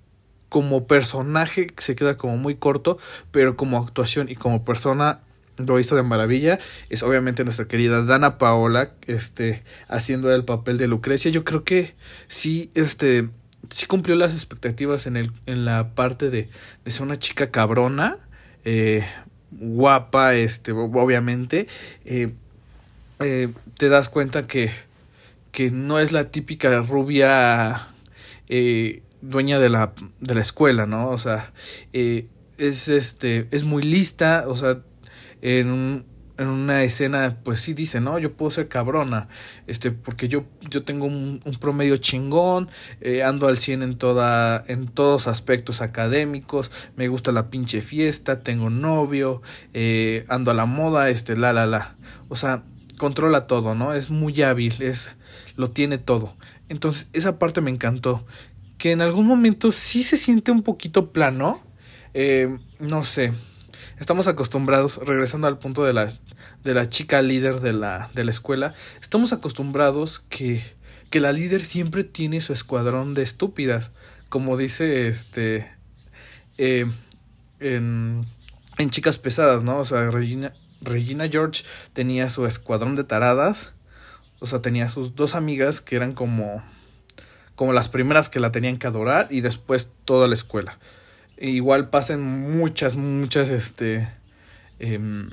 como 0.49 0.87
personaje 0.87 1.66
se 1.76 1.94
queda 1.94 2.16
como 2.16 2.38
muy 2.38 2.54
corto, 2.54 2.97
pero 3.30 3.58
como 3.58 3.76
actuación 3.76 4.30
y 4.30 4.37
como 4.37 4.64
persona 4.64 5.20
lo 5.67 5.79
hizo 5.79 5.97
de 5.97 6.03
maravilla. 6.03 6.59
Es 6.88 7.03
obviamente 7.03 7.45
nuestra 7.45 7.67
querida 7.67 8.03
Dana 8.05 8.38
Paola 8.38 8.93
este 9.07 9.62
haciendo 9.88 10.33
el 10.33 10.45
papel 10.45 10.79
de 10.79 10.88
Lucrecia. 10.88 11.31
Yo 11.31 11.45
creo 11.45 11.65
que 11.65 11.95
sí 12.27 12.71
este 12.75 13.29
sí 13.71 13.87
cumplió 13.87 14.17
las 14.17 14.35
expectativas 14.35 15.07
en 15.07 15.17
el 15.17 15.33
en 15.47 15.65
la 15.65 15.95
parte 15.95 16.31
de, 16.31 16.49
de 16.85 16.91
ser 16.91 17.03
una 17.03 17.19
chica 17.19 17.50
cabrona 17.50 18.19
eh, 18.65 19.07
guapa 19.50 20.35
este 20.35 20.73
obviamente. 20.73 21.67
Eh, 22.05 22.33
eh, 23.21 23.49
te 23.77 23.88
das 23.88 24.09
cuenta 24.09 24.47
que 24.47 24.71
que 25.53 25.71
no 25.71 25.99
es 25.99 26.12
la 26.12 26.25
típica 26.25 26.81
rubia 26.81 27.88
dueña 29.21 29.59
de 29.59 29.69
la 29.69 29.93
de 30.21 30.35
la 30.35 30.41
escuela 30.41 30.87
no 30.87 31.11
o 31.11 31.19
sea 31.19 31.53
es 32.59 32.88
este, 32.88 33.47
es 33.50 33.65
muy 33.65 33.83
lista, 33.83 34.45
o 34.49 34.57
sea, 34.57 34.81
en 35.42 35.71
un, 35.71 36.04
en 36.38 36.47
una 36.47 36.85
escena, 36.85 37.38
pues 37.42 37.61
sí 37.61 37.75
dice, 37.75 38.00
no, 38.00 38.18
yo 38.18 38.33
puedo 38.33 38.50
ser 38.50 38.68
cabrona, 38.68 39.28
este, 39.66 39.90
porque 39.90 40.28
yo, 40.28 40.45
yo 40.71 40.85
tengo 40.85 41.07
un, 41.07 41.40
promedio 41.61 41.97
chingón, 41.97 42.68
eh, 43.00 43.25
ando 43.25 43.49
al 43.49 43.59
100 43.59 43.83
en 43.83 43.99
toda, 43.99 44.64
en 44.68 44.87
todos 44.87 45.26
aspectos 45.26 45.80
académicos, 45.80 46.71
me 46.97 47.09
gusta 47.09 47.33
la 47.33 47.50
pinche 47.50 47.80
fiesta, 47.80 48.40
tengo 48.40 48.71
novio, 48.71 49.42
eh, 49.75 50.25
ando 50.28 50.52
a 50.52 50.54
la 50.54 50.64
moda, 50.64 51.11
este, 51.11 51.37
la, 51.37 51.52
la, 51.52 51.66
la, 51.66 51.97
o 52.28 52.37
sea, 52.37 52.62
controla 52.99 53.49
todo, 53.49 53.75
¿no? 53.75 53.92
Es 53.92 54.11
muy 54.11 54.40
hábil, 54.42 54.80
es, 54.80 55.16
lo 55.57 55.71
tiene 55.71 55.99
todo. 55.99 56.37
Entonces, 56.68 57.09
esa 57.14 57.38
parte 57.40 57.61
me 57.61 57.71
encantó, 57.71 58.25
que 58.78 58.92
en 58.92 59.02
algún 59.02 59.26
momento 59.26 59.73
sí 59.73 60.04
se 60.04 60.16
siente 60.16 60.52
un 60.52 60.62
poquito 60.62 61.12
plano, 61.12 61.61
eh, 62.14 62.59
no 62.78 63.02
sé, 63.02 63.33
estamos 63.99 64.28
acostumbrados, 64.28 64.99
regresando 64.99 65.47
al 65.47 65.59
punto 65.59 65.85
de 65.85 65.93
la, 65.93 66.09
de 66.64 66.75
la 66.75 66.88
chica 66.88 67.23
líder 67.23 67.61
de 67.61 67.73
la, 67.73 68.11
de 68.14 68.25
la 68.25 68.31
escuela, 68.31 68.75
estamos 69.00 69.33
acostumbrados 69.33 70.21
que, 70.28 70.62
que 71.11 71.21
la 71.21 71.33
líder 71.33 71.61
siempre 71.61 72.05
tiene 72.05 72.40
su 72.40 72.52
escuadrón 72.52 73.14
de 73.14 73.23
estúpidas, 73.23 73.93
como 74.28 74.57
dice 74.57 75.09
este 75.09 75.71
eh, 76.59 76.90
en, 77.61 78.26
en 78.78 78.90
Chicas 78.90 79.19
Pesadas, 79.19 79.62
¿no? 79.62 79.78
O 79.78 79.85
sea, 79.85 80.11
Regina, 80.11 80.52
Regina 80.81 81.28
George 81.28 81.64
tenía 81.93 82.28
su 82.28 82.47
escuadrón 82.47 82.97
de 82.97 83.05
taradas, 83.05 83.73
o 84.40 84.47
sea, 84.47 84.62
tenía 84.62 84.88
sus 84.88 85.17
dos 85.17 85.35
amigas 85.35 85.81
que 85.81 85.97
eran 85.97 86.12
como 86.12 86.62
como 87.59 87.73
las 87.73 87.88
primeras 87.88 88.31
que 88.31 88.38
la 88.38 88.52
tenían 88.52 88.76
que 88.76 88.87
adorar 88.87 89.26
y 89.31 89.40
después 89.40 89.90
toda 90.05 90.28
la 90.28 90.35
escuela. 90.35 90.78
Igual 91.40 91.90
pasan 91.90 92.23
muchas, 92.23 92.97
muchas, 92.97 93.50
este, 93.50 94.09
em, 94.78 95.30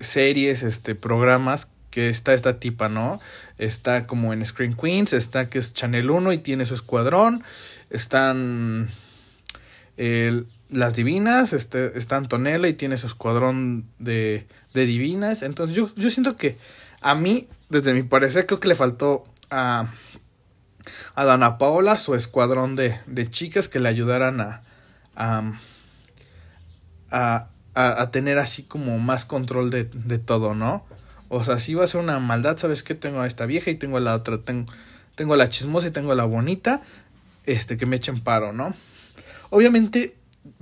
series, 0.00 0.62
este, 0.62 0.94
programas 0.94 1.70
que 1.90 2.08
está 2.08 2.34
esta 2.34 2.60
tipa, 2.60 2.88
¿no? 2.88 3.20
Está 3.58 4.06
como 4.06 4.32
en 4.32 4.44
Screen 4.44 4.76
Queens, 4.76 5.12
está 5.12 5.48
que 5.48 5.58
es 5.58 5.74
Channel 5.74 6.10
1 6.10 6.32
y 6.32 6.38
tiene 6.38 6.64
su 6.64 6.74
escuadrón, 6.74 7.42
están 7.90 8.88
las 10.70 10.94
divinas, 10.94 11.52
este, 11.52 11.98
está 11.98 12.16
Antonella 12.16 12.68
y 12.68 12.74
tiene 12.74 12.96
su 12.96 13.08
escuadrón 13.08 13.86
de, 13.98 14.46
de 14.74 14.86
divinas, 14.86 15.42
entonces 15.42 15.76
yo, 15.76 15.90
yo 15.96 16.10
siento 16.10 16.36
que 16.36 16.56
a 17.00 17.14
mí, 17.14 17.48
desde 17.68 17.94
mi 17.94 18.02
parecer, 18.02 18.46
creo 18.46 18.60
que 18.60 18.68
le 18.68 18.74
faltó 18.74 19.24
a, 19.50 19.86
a 21.14 21.24
Dana 21.24 21.58
Paola 21.58 21.96
su 21.96 22.14
escuadrón 22.14 22.76
de, 22.76 22.98
de 23.06 23.28
chicas 23.30 23.68
que 23.68 23.80
le 23.80 23.88
ayudaran 23.88 24.40
a, 24.40 24.62
a, 25.18 25.52
a, 27.74 28.10
tener 28.10 28.38
así 28.38 28.62
como 28.62 28.98
más 28.98 29.24
control 29.24 29.70
de, 29.70 29.84
de, 29.84 30.18
todo, 30.18 30.54
¿no? 30.54 30.84
O 31.28 31.44
sea, 31.44 31.58
si 31.58 31.74
va 31.74 31.84
a 31.84 31.86
ser 31.86 32.00
una 32.00 32.18
maldad, 32.20 32.56
¿sabes 32.56 32.82
qué? 32.82 32.94
Tengo 32.94 33.20
a 33.20 33.26
esta 33.26 33.44
vieja 33.44 33.70
y 33.70 33.74
tengo 33.74 33.96
a 33.96 34.00
la 34.00 34.14
otra, 34.14 34.38
tengo, 34.38 34.72
tengo 35.14 35.34
a 35.34 35.36
la 35.36 35.48
chismosa 35.48 35.88
y 35.88 35.90
tengo 35.90 36.12
a 36.12 36.14
la 36.14 36.24
bonita, 36.24 36.82
este, 37.44 37.76
que 37.76 37.86
me 37.86 37.96
echen 37.96 38.20
paro, 38.20 38.52
¿no? 38.52 38.72
Obviamente 39.50 40.16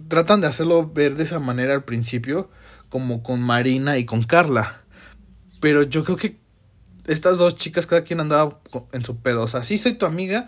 tratan 0.08 0.40
de 0.40 0.46
hacerlo 0.48 0.90
ver 0.90 1.14
de 1.14 1.24
esa 1.24 1.38
manera 1.38 1.74
al 1.74 1.84
principio, 1.84 2.50
como 2.88 3.22
con 3.22 3.40
Marina 3.42 3.98
y 3.98 4.04
con 4.04 4.22
Carla. 4.22 4.80
Pero 5.60 5.82
yo 5.82 6.04
creo 6.04 6.16
que 6.16 6.38
estas 7.06 7.38
dos 7.38 7.56
chicas, 7.56 7.86
cada 7.86 8.02
quien 8.02 8.20
andaba 8.20 8.60
en 8.92 9.04
su 9.04 9.18
pedo. 9.18 9.42
O 9.42 9.48
sea, 9.48 9.62
sí 9.62 9.78
soy 9.78 9.94
tu 9.94 10.06
amiga, 10.06 10.46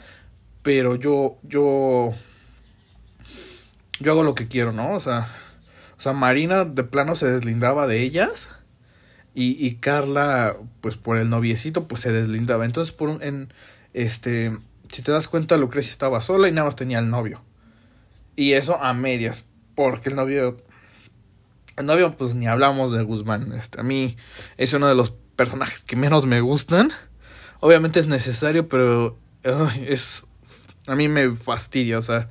pero 0.62 0.96
yo, 0.96 1.36
yo 1.42 2.14
yo 4.00 4.12
hago 4.12 4.22
lo 4.22 4.34
que 4.34 4.48
quiero, 4.48 4.72
¿no? 4.72 4.92
O 4.92 5.00
sea, 5.00 5.34
o 5.98 6.00
sea, 6.00 6.12
Marina 6.12 6.64
de 6.64 6.84
plano 6.84 7.14
se 7.14 7.30
deslindaba 7.30 7.86
de 7.86 8.00
ellas 8.00 8.48
y, 9.34 9.64
y 9.64 9.76
Carla, 9.76 10.56
pues 10.80 10.96
por 10.96 11.16
el 11.16 11.28
noviecito, 11.28 11.88
pues 11.88 12.02
se 12.02 12.12
deslindaba. 12.12 12.64
Entonces, 12.64 12.94
por 12.94 13.08
un, 13.08 13.22
en, 13.22 13.52
este, 13.94 14.56
si 14.90 15.02
te 15.02 15.12
das 15.12 15.28
cuenta, 15.28 15.56
Lucrecia 15.56 15.90
estaba 15.90 16.20
sola 16.20 16.48
y 16.48 16.52
nada 16.52 16.66
más 16.66 16.76
tenía 16.76 16.98
el 16.98 17.10
novio. 17.10 17.42
Y 18.36 18.52
eso 18.52 18.80
a 18.80 18.94
medias, 18.94 19.44
porque 19.74 20.10
el 20.10 20.16
novio, 20.16 20.56
el 21.76 21.86
novio, 21.86 22.16
pues 22.16 22.34
ni 22.34 22.46
hablamos 22.46 22.92
de 22.92 23.02
Guzmán. 23.02 23.52
Este, 23.52 23.80
a 23.80 23.82
mí 23.82 24.16
es 24.56 24.72
uno 24.72 24.86
de 24.86 24.94
los 24.94 25.10
personajes 25.34 25.80
que 25.80 25.96
menos 25.96 26.26
me 26.26 26.40
gustan. 26.40 26.92
Obviamente 27.60 27.98
es 27.98 28.06
necesario, 28.06 28.68
pero 28.68 29.18
es, 29.86 30.24
a 30.86 30.94
mí 30.94 31.08
me 31.08 31.34
fastidia, 31.34 31.98
o 31.98 32.02
sea, 32.02 32.28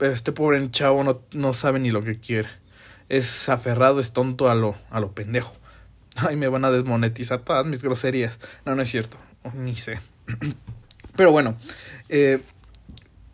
este 0.00 0.32
pobre 0.32 0.70
chavo 0.70 1.02
no, 1.04 1.22
no 1.32 1.52
sabe 1.52 1.78
ni 1.80 1.90
lo 1.90 2.02
que 2.02 2.18
quiere. 2.18 2.48
Es 3.08 3.48
aferrado, 3.48 4.00
es 4.00 4.12
tonto 4.12 4.50
a 4.50 4.54
lo, 4.54 4.76
a 4.90 5.00
lo 5.00 5.12
pendejo. 5.12 5.54
Ay, 6.16 6.36
me 6.36 6.48
van 6.48 6.64
a 6.64 6.70
desmonetizar 6.70 7.40
todas 7.40 7.66
mis 7.66 7.82
groserías. 7.82 8.38
No, 8.64 8.74
no 8.74 8.82
es 8.82 8.90
cierto. 8.90 9.18
Ni 9.54 9.76
sé. 9.76 9.98
Pero 11.16 11.32
bueno, 11.32 11.56
eh, 12.08 12.40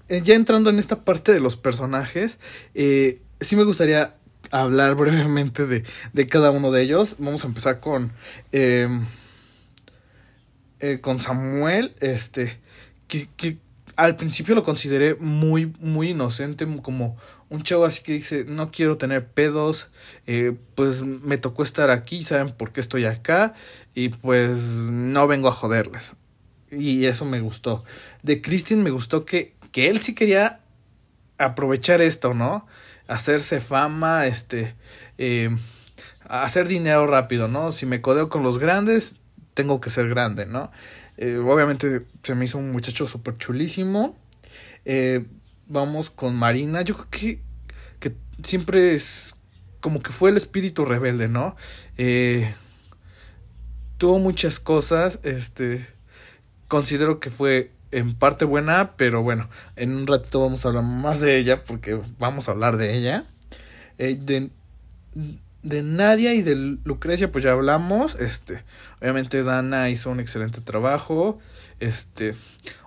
eh, 0.09 0.21
ya 0.23 0.35
entrando 0.35 0.71
en 0.71 0.79
esta 0.79 1.05
parte 1.05 1.33
de 1.33 1.41
los 1.41 1.57
personajes, 1.57 2.39
eh, 2.75 3.21
sí 3.41 3.57
me 3.57 3.65
gustaría 3.65 4.15
hablar 4.51 4.95
brevemente 4.97 5.67
de, 5.67 5.85
de 6.13 6.27
cada 6.27 6.51
uno 6.51 6.71
de 6.71 6.83
ellos. 6.83 7.17
Vamos 7.19 7.45
a 7.45 7.49
empezar 7.49 7.81
con, 7.81 8.13
con 11.01 11.21
Samuel, 11.21 11.95
este, 12.01 12.59
que 13.09 13.59
al 13.97 14.17
principio 14.17 14.55
lo 14.55 14.63
consideré 14.63 15.15
muy, 15.17 15.73
muy 15.81 16.11
inocente, 16.11 16.67
como 16.83 17.17
un 17.49 17.63
chavo 17.63 17.85
así 17.85 18.03
que 18.03 18.13
dice, 18.13 18.45
no 18.47 18.71
quiero 18.71 18.99
tener 18.99 19.27
pedos, 19.27 19.91
eh, 20.27 20.57
pues 20.75 21.03
me 21.03 21.39
tocó 21.39 21.63
estar 21.63 21.91
aquí, 21.91 22.23
saben 22.23 22.51
por 22.51 22.73
qué 22.73 22.81
estoy 22.81 23.05
acá, 23.05 23.55
y 23.95 24.09
pues 24.09 24.59
no 24.59 25.27
vengo 25.27 25.49
a 25.49 25.53
joderles. 25.53 26.17
Y 26.71 27.07
eso 27.07 27.25
me 27.25 27.41
gustó. 27.41 27.85
De 28.23 28.43
Christian 28.43 28.83
me 28.83 28.91
gustó 28.91 29.25
que, 29.25 29.55
que 29.71 29.89
él 29.89 30.01
sí 30.01 30.15
quería 30.15 30.61
aprovechar 31.39 32.01
esto, 32.01 32.35
¿no? 32.35 32.67
Hacerse 33.07 33.61
fama, 33.61 34.27
este, 34.27 34.75
eh, 35.19 35.55
hacer 36.29 36.69
dinero 36.69 37.07
rápido, 37.07 37.49
¿no? 37.49 37.71
Si 37.71 37.87
me 37.87 38.01
codeo 38.01 38.29
con 38.29 38.43
los 38.43 38.59
grandes, 38.59 39.19
tengo 39.55 39.81
que 39.81 39.91
ser 39.91 40.09
grande, 40.09 40.47
¿no? 40.47 40.71
Eh, 41.17 41.37
obviamente 41.37 42.03
se 42.23 42.35
me 42.35 42.45
hizo 42.45 42.59
un 42.59 42.73
muchacho 42.73 43.09
súper 43.09 43.39
chulísimo. 43.39 44.17
Eh, 44.85 45.25
vamos 45.67 46.11
con 46.11 46.35
Marina. 46.35 46.83
Yo 46.83 46.95
creo 46.95 47.11
que, 47.11 47.41
que 48.01 48.17
siempre 48.43 48.95
es 48.95 49.37
como 49.81 50.01
que 50.01 50.13
fue 50.13 50.31
el 50.31 50.37
espíritu 50.37 50.85
rebelde, 50.85 51.29
¿no? 51.29 51.57
Eh, 51.97 52.55
tuvo 53.99 54.19
muchas 54.19 54.61
cosas. 54.61 55.21
Este. 55.23 55.87
Considero 56.69 57.21
que 57.21 57.31
fue 57.31 57.71
en 57.91 58.15
parte 58.15 58.45
buena, 58.45 58.97
pero 58.97 59.23
bueno, 59.23 59.49
en 59.77 59.95
un 59.95 60.07
ratito 60.07 60.41
vamos 60.41 60.65
a 60.65 60.69
hablar 60.69 60.83
más 60.83 61.21
de 61.21 61.39
ella 61.39 61.63
porque 61.63 62.01
vamos 62.19 62.49
a 62.49 62.53
hablar 62.53 62.77
de 62.77 62.97
ella. 62.97 63.27
de, 63.99 64.51
de 65.65 65.83
Nadia 65.83 66.35
y 66.35 66.43
de 66.43 66.55
Lucrecia, 66.85 67.33
pues 67.33 67.43
ya 67.43 67.53
hablamos. 67.53 68.15
Este, 68.21 68.63
obviamente 69.01 69.43
Dana 69.43 69.89
hizo 69.89 70.11
un 70.11 70.21
excelente 70.21 70.61
trabajo. 70.61 71.39
Este, 71.81 72.37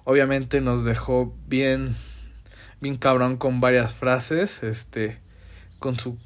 obviamente 0.06 0.62
nos 0.62 0.86
dejó 0.86 1.36
bien, 1.48 1.96
bien 2.80 2.96
cabrón 2.96 3.36
con 3.38 3.60
varias 3.60 3.94
frases. 3.94 4.64
Este, 4.64 5.20
con 5.80 6.00
su, 6.00 6.18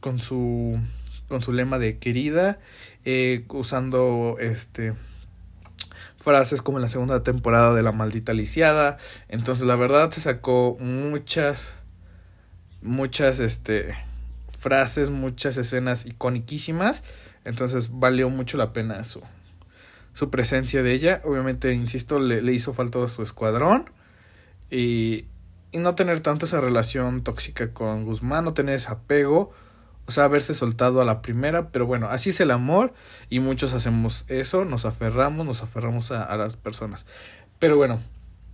con 0.00 0.18
su, 0.18 0.80
con 1.28 1.42
su 1.42 1.52
lema 1.52 1.78
de 1.78 1.98
querida, 1.98 2.58
eh, 3.04 3.44
usando 3.50 4.36
este 4.40 4.94
frases 6.16 6.62
como 6.62 6.78
en 6.78 6.82
la 6.82 6.88
segunda 6.88 7.22
temporada 7.22 7.74
de 7.74 7.82
La 7.82 7.92
Maldita 7.92 8.32
Lisiada. 8.32 8.96
Entonces, 9.28 9.66
la 9.66 9.76
verdad 9.76 10.10
se 10.10 10.22
sacó 10.22 10.76
muchas, 10.80 11.74
muchas, 12.82 13.40
este, 13.40 13.94
frases, 14.58 15.10
muchas 15.10 15.56
escenas 15.56 16.04
iconiquísimas. 16.04 17.02
Entonces 17.44 17.90
valió 17.92 18.28
mucho 18.28 18.58
la 18.58 18.72
pena 18.72 19.02
su, 19.04 19.22
su 20.12 20.28
presencia 20.28 20.82
de 20.82 20.92
ella. 20.92 21.22
Obviamente, 21.24 21.72
insisto, 21.72 22.18
le, 22.18 22.42
le 22.42 22.52
hizo 22.52 22.74
falta 22.74 23.02
a 23.02 23.08
su 23.08 23.22
escuadrón. 23.22 23.90
Y, 24.70 25.26
y 25.72 25.78
no 25.78 25.94
tener 25.94 26.20
tanto 26.20 26.46
esa 26.46 26.60
relación 26.60 27.22
tóxica 27.22 27.72
con 27.72 28.04
Guzmán, 28.04 28.44
no 28.44 28.52
tener 28.52 28.74
ese 28.74 28.90
apego. 28.90 29.52
O 30.06 30.10
sea, 30.10 30.24
haberse 30.24 30.54
soltado 30.54 31.02
a 31.02 31.04
la 31.04 31.20
primera, 31.20 31.68
pero 31.68 31.86
bueno, 31.86 32.08
así 32.08 32.30
es 32.30 32.40
el 32.40 32.50
amor 32.50 32.94
y 33.28 33.40
muchos 33.40 33.74
hacemos 33.74 34.24
eso, 34.28 34.64
nos 34.64 34.86
aferramos, 34.86 35.44
nos 35.44 35.62
aferramos 35.62 36.12
a, 36.12 36.22
a 36.22 36.34
las 36.38 36.56
personas. 36.56 37.04
Pero 37.58 37.76
bueno, 37.76 38.00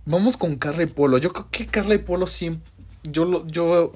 vamos 0.05 0.35
con 0.35 0.55
Carla 0.55 0.83
y 0.83 0.87
Polo. 0.87 1.17
Yo 1.17 1.31
creo 1.31 1.47
que 1.51 1.65
Carla 1.65 1.95
y 1.95 1.99
Polo 1.99 2.27
siempre, 2.27 2.69
yo, 3.03 3.47
yo 3.47 3.93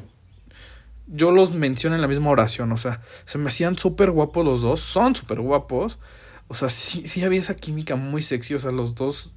yo 1.12 1.32
los 1.32 1.54
menciono 1.54 1.96
en 1.96 2.02
la 2.02 2.08
misma 2.08 2.30
oración, 2.30 2.72
o 2.72 2.78
sea, 2.78 3.02
se 3.26 3.38
me 3.38 3.48
hacían 3.48 3.78
súper 3.78 4.12
guapos 4.12 4.46
los 4.46 4.62
dos, 4.62 4.80
son 4.80 5.16
súper 5.16 5.42
guapos, 5.42 6.00
o 6.48 6.56
sea, 6.56 6.70
sí, 6.70 7.08
sí 7.08 7.24
había 7.24 7.40
esa 7.40 7.56
química 7.56 7.96
muy 7.96 8.22
sexy, 8.22 8.54
o 8.54 8.60
sea, 8.60 8.72
los 8.72 8.96
dos, 8.96 9.34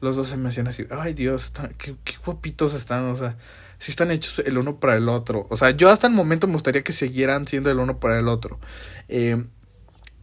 los 0.00 0.16
dos 0.16 0.28
se 0.28 0.36
me 0.36 0.48
hacían 0.48 0.68
así, 0.68 0.86
ay 0.90 1.14
Dios, 1.14 1.52
qué, 1.78 1.96
qué 2.04 2.14
guapitos 2.24 2.74
están, 2.74 3.04
o 3.06 3.16
sea, 3.16 3.36
sí 3.82 3.90
están 3.90 4.12
hechos 4.12 4.40
el 4.46 4.58
uno 4.58 4.78
para 4.78 4.96
el 4.96 5.08
otro. 5.08 5.48
O 5.50 5.56
sea, 5.56 5.72
yo 5.72 5.90
hasta 5.90 6.06
el 6.06 6.12
momento 6.12 6.46
me 6.46 6.52
gustaría 6.52 6.84
que 6.84 6.92
siguieran 6.92 7.48
siendo 7.48 7.68
el 7.68 7.78
uno 7.80 7.98
para 7.98 8.16
el 8.20 8.28
otro. 8.28 8.60
Eh, 9.08 9.44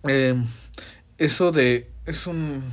eh, 0.08 0.41
eso 1.18 1.51
de... 1.51 1.91
Es 2.06 2.25
un 2.25 2.63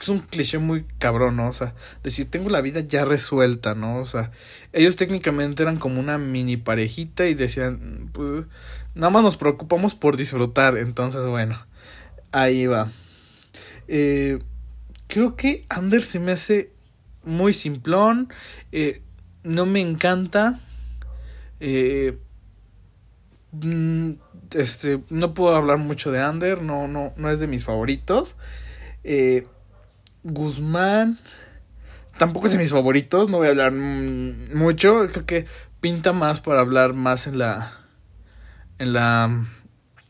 es 0.00 0.08
un 0.08 0.20
cliché 0.20 0.58
muy 0.58 0.84
cabrón, 0.98 1.36
¿no? 1.36 1.48
O 1.48 1.52
sea, 1.52 1.74
decir, 2.02 2.30
tengo 2.30 2.48
la 2.48 2.60
vida 2.60 2.80
ya 2.80 3.04
resuelta, 3.04 3.74
¿no? 3.74 3.96
O 3.96 4.06
sea, 4.06 4.30
ellos 4.72 4.96
técnicamente 4.96 5.62
eran 5.62 5.78
como 5.78 6.00
una 6.00 6.18
mini 6.18 6.56
parejita 6.56 7.26
y 7.26 7.34
decían, 7.34 8.10
pues, 8.12 8.46
nada 8.94 9.10
más 9.10 9.22
nos 9.22 9.36
preocupamos 9.36 9.94
por 9.94 10.16
disfrutar, 10.16 10.78
entonces, 10.78 11.26
bueno, 11.26 11.58
ahí 12.32 12.66
va. 12.66 12.88
Eh, 13.88 14.38
creo 15.06 15.36
que 15.36 15.62
Anders 15.68 16.04
se 16.04 16.18
me 16.18 16.32
hace 16.32 16.72
muy 17.24 17.52
simplón, 17.52 18.32
eh, 18.72 19.02
no 19.42 19.66
me 19.66 19.80
encanta, 19.80 20.60
eh, 21.60 22.18
mm, 23.52 24.12
este, 24.52 25.00
no 25.10 25.34
puedo 25.34 25.54
hablar 25.54 25.78
mucho 25.78 26.10
de 26.10 26.20
Ander, 26.20 26.62
no, 26.62 26.88
no, 26.88 27.12
no 27.16 27.30
es 27.30 27.38
de 27.38 27.46
mis 27.46 27.64
favoritos. 27.64 28.36
Eh, 29.04 29.46
Guzmán 30.22 31.18
tampoco 32.18 32.46
es 32.46 32.52
de 32.52 32.58
mis 32.58 32.70
favoritos, 32.70 33.30
no 33.30 33.38
voy 33.38 33.46
a 33.46 33.50
hablar 33.50 33.72
mucho, 33.72 35.06
creo 35.10 35.26
que 35.26 35.46
pinta 35.80 36.12
más 36.12 36.40
para 36.40 36.60
hablar 36.60 36.92
más 36.92 37.26
en 37.26 37.38
la 37.38 37.72
en 38.78 38.92
la 38.92 39.44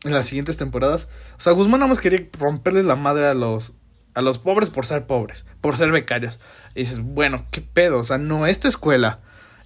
en 0.03 0.11
las 0.11 0.25
siguientes 0.25 0.57
temporadas. 0.57 1.07
O 1.37 1.41
sea, 1.41 1.53
Guzmán 1.53 1.79
nada 1.79 1.89
más 1.89 1.99
quería 1.99 2.27
romperles 2.37 2.85
la 2.85 2.95
madre 2.95 3.27
a 3.27 3.33
los 3.33 3.73
a 4.13 4.21
los 4.21 4.39
pobres 4.39 4.69
por 4.69 4.85
ser 4.85 5.05
pobres, 5.05 5.45
por 5.61 5.77
ser 5.77 5.91
becarios. 5.91 6.39
Y 6.75 6.79
dices, 6.79 6.99
bueno, 6.99 7.45
qué 7.51 7.61
pedo, 7.61 7.99
o 7.99 8.03
sea, 8.03 8.17
no 8.17 8.45
esta 8.45 8.67
escuela. 8.67 9.19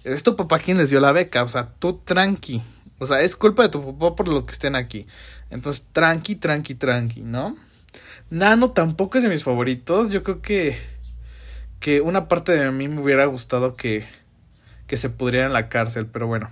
Es 0.04 0.22
tu 0.22 0.36
papá 0.36 0.60
quien 0.60 0.78
les 0.78 0.90
dio 0.90 1.00
la 1.00 1.12
beca, 1.12 1.42
o 1.42 1.48
sea, 1.48 1.70
tú 1.78 2.00
tranqui. 2.04 2.62
O 2.98 3.06
sea, 3.06 3.20
es 3.20 3.34
culpa 3.34 3.64
de 3.64 3.70
tu 3.70 3.98
papá 3.98 4.14
por 4.14 4.28
lo 4.28 4.46
que 4.46 4.52
estén 4.52 4.76
aquí. 4.76 5.06
Entonces, 5.50 5.86
tranqui, 5.92 6.36
tranqui, 6.36 6.74
tranqui, 6.74 7.22
¿no? 7.22 7.56
Nano 8.30 8.70
tampoco 8.70 9.18
es 9.18 9.24
de 9.24 9.30
mis 9.30 9.44
favoritos. 9.44 10.10
Yo 10.10 10.22
creo 10.22 10.42
que, 10.42 10.76
que 11.80 12.00
una 12.00 12.28
parte 12.28 12.52
de 12.52 12.70
mí 12.72 12.88
me 12.88 13.00
hubiera 13.00 13.26
gustado 13.26 13.76
que, 13.76 14.04
que 14.86 14.96
se 14.96 15.10
pudriera 15.10 15.46
en 15.46 15.52
la 15.52 15.68
cárcel, 15.68 16.06
pero 16.06 16.26
bueno. 16.26 16.50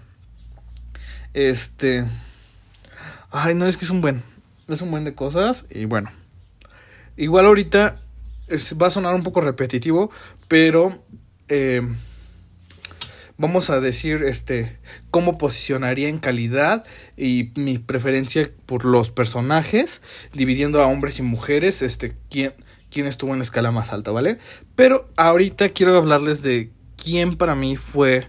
Este. 1.33 2.04
Ay, 3.31 3.54
no, 3.54 3.66
es 3.66 3.76
que 3.76 3.85
es 3.85 3.90
un 3.90 4.00
buen. 4.00 4.23
Es 4.69 4.83
un 4.83 4.90
buen 4.90 5.04
de 5.04 5.14
cosas. 5.14 5.64
Y 5.71 5.85
bueno. 5.87 6.11
Igual 7.16 7.47
ahorita 7.47 7.99
va 8.81 8.87
a 8.87 8.90
sonar 8.90 9.14
un 9.14 9.23
poco 9.23 9.40
repetitivo, 9.40 10.11
pero. 10.49 11.02
Eh, 11.49 11.83
vamos 13.37 13.71
a 13.71 13.81
decir 13.81 14.23
este 14.23 14.79
cómo 15.11 15.38
posicionaría 15.38 16.09
en 16.09 16.19
calidad 16.19 16.85
y 17.17 17.53
mi 17.57 17.79
preferencia 17.79 18.50
por 18.67 18.85
los 18.85 19.11
personajes 19.11 20.03
dividiendo 20.33 20.83
a 20.83 20.87
hombres 20.87 21.19
y 21.19 21.23
mujeres 21.23 21.83
este 21.83 22.17
quién 22.31 22.55
quién 22.91 23.07
estuvo 23.07 23.33
en 23.33 23.38
la 23.38 23.45
escala 23.45 23.73
más 23.73 23.93
alta 23.93 24.12
vale 24.12 24.38
pero 24.76 25.11
ahorita 25.17 25.71
quiero 25.71 25.97
hablarles 25.97 26.43
de 26.43 26.71
quién 26.97 27.37
para 27.37 27.55
mí 27.55 27.76
fue 27.76 28.29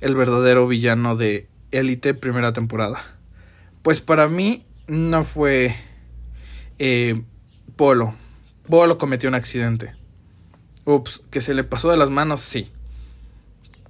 el 0.00 0.14
verdadero 0.14 0.66
villano 0.66 1.16
de 1.16 1.48
Elite 1.70 2.14
primera 2.14 2.52
temporada. 2.52 3.02
Pues 3.82 4.00
para 4.00 4.28
mí 4.28 4.64
no 4.86 5.24
fue 5.24 5.74
eh, 6.78 7.22
Polo. 7.76 8.14
Polo 8.68 8.98
cometió 8.98 9.28
un 9.28 9.34
accidente. 9.34 9.94
Ups 10.84 11.22
que 11.30 11.40
se 11.40 11.54
le 11.54 11.64
pasó 11.64 11.90
de 11.90 11.96
las 11.96 12.10
manos 12.10 12.40
sí 12.40 12.70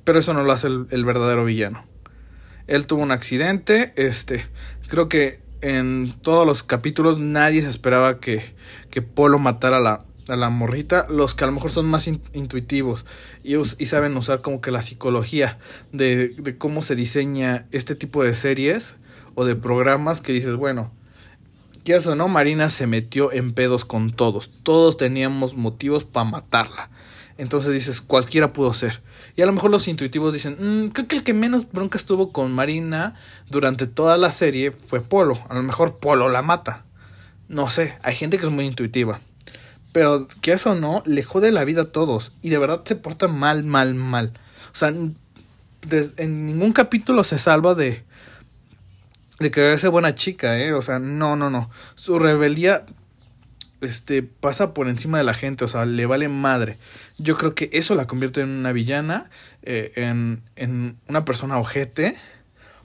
pero 0.07 0.21
eso 0.21 0.33
no 0.33 0.45
lo 0.45 0.53
hace 0.53 0.69
el, 0.69 1.05
verdadero 1.05 1.45
villano. 1.45 1.85
Él 2.69 2.87
tuvo 2.87 3.03
un 3.03 3.11
accidente, 3.11 3.93
este, 3.97 4.47
creo 4.87 5.09
que 5.09 5.41
en 5.63 6.15
todos 6.23 6.47
los 6.47 6.63
capítulos 6.63 7.19
nadie 7.19 7.61
se 7.61 7.69
esperaba 7.69 8.21
que, 8.21 8.55
que 8.91 9.03
Polo 9.03 9.41
matara 9.41 9.79
a 9.79 9.81
la, 9.81 10.05
a 10.29 10.37
la 10.37 10.49
morrita, 10.49 11.09
los 11.11 11.35
que 11.35 11.43
a 11.43 11.49
lo 11.49 11.55
mejor 11.55 11.71
son 11.73 11.87
más 11.87 12.07
intuitivos 12.07 13.05
y, 13.43 13.57
y, 13.57 13.87
saben 13.87 14.17
usar 14.17 14.43
como 14.43 14.61
que 14.61 14.71
la 14.71 14.83
psicología 14.83 15.59
de, 15.91 16.29
de, 16.29 16.57
cómo 16.57 16.83
se 16.83 16.95
diseña 16.95 17.67
este 17.73 17.97
tipo 17.97 18.23
de 18.23 18.33
series 18.33 18.99
o 19.35 19.45
de 19.45 19.57
programas 19.57 20.21
que 20.21 20.33
dices, 20.33 20.55
bueno, 20.55 20.93
¿qué 21.83 21.97
o 21.97 22.15
no? 22.15 22.29
Marina 22.29 22.71
se 22.71 22.87
metió 22.87 23.33
en 23.33 23.55
pedos 23.55 23.85
con 23.85 24.13
todos, 24.13 24.53
todos 24.63 24.97
teníamos 24.99 25.57
motivos 25.57 26.05
para 26.05 26.31
matarla. 26.31 26.91
Entonces 27.39 27.73
dices, 27.73 28.01
cualquiera 28.01 28.53
pudo 28.53 28.73
ser. 28.73 29.03
Y 29.37 29.43
a 29.43 29.47
lo 29.47 29.53
mejor 29.53 29.71
los 29.71 29.87
intuitivos 29.87 30.33
dicen, 30.33 30.57
mm, 30.59 30.89
creo 30.89 31.07
que 31.07 31.17
el 31.17 31.23
que 31.23 31.35
menos 31.35 31.71
bronca 31.71 31.99
estuvo 31.99 32.33
con 32.33 32.53
Marina 32.53 33.15
durante 33.51 33.87
toda 33.87 34.17
la 34.17 34.33
serie 34.33 34.71
fue 34.71 35.03
Polo. 35.03 35.39
A 35.51 35.55
lo 35.55 35.63
mejor 35.63 35.99
Polo 35.99 36.31
la 36.31 36.41
mata. 36.41 36.85
No 37.49 37.69
sé, 37.69 37.99
hay 38.03 38.15
gente 38.15 38.39
que 38.39 38.47
es 38.47 38.53
muy 38.53 38.65
intuitiva. 38.65 39.21
Pero 39.93 40.27
que 40.41 40.53
eso 40.53 40.75
no, 40.75 41.03
le 41.07 41.23
jode 41.23 41.53
la 41.53 41.65
vida 41.65 41.83
a 41.83 41.93
todos. 41.93 42.33
Y 42.41 42.49
de 42.49 42.59
verdad 42.59 42.81
se 42.85 42.97
porta 42.97 43.29
mal, 43.29 43.63
mal, 43.63 43.95
mal. 43.95 44.33
O 44.73 44.75
sea, 44.75 44.89
en 44.89 46.47
ningún 46.47 46.73
capítulo 46.73 47.23
se 47.23 47.39
salva 47.39 47.75
de, 47.75 48.05
de 49.39 49.51
quererse 49.51 49.89
buena 49.89 50.15
chica, 50.15 50.59
¿eh? 50.59 50.73
O 50.73 50.83
sea, 50.83 50.99
no, 50.99 51.37
no, 51.37 51.51
no. 51.51 51.71
Su 51.95 52.19
rebeldía 52.19 52.87
este, 53.81 54.23
pasa 54.23 54.75
por 54.75 54.89
encima 54.89 55.19
de 55.19 55.25
la 55.25 55.35
gente, 55.35 55.65
o 55.65 55.69
sea, 55.69 55.85
le 55.85 56.07
vale 56.07 56.29
madre. 56.29 56.79
Yo 57.19 57.37
creo 57.37 57.55
que 57.55 57.71
eso 57.73 57.95
la 57.95 58.07
convierte 58.07 58.41
en 58.41 58.51
una 58.51 58.73
villana, 58.73 59.31
eh, 59.63 59.93
en, 59.97 60.43
en 60.57 60.99
una 61.09 61.25
persona 61.25 61.59
ojete, 61.59 62.17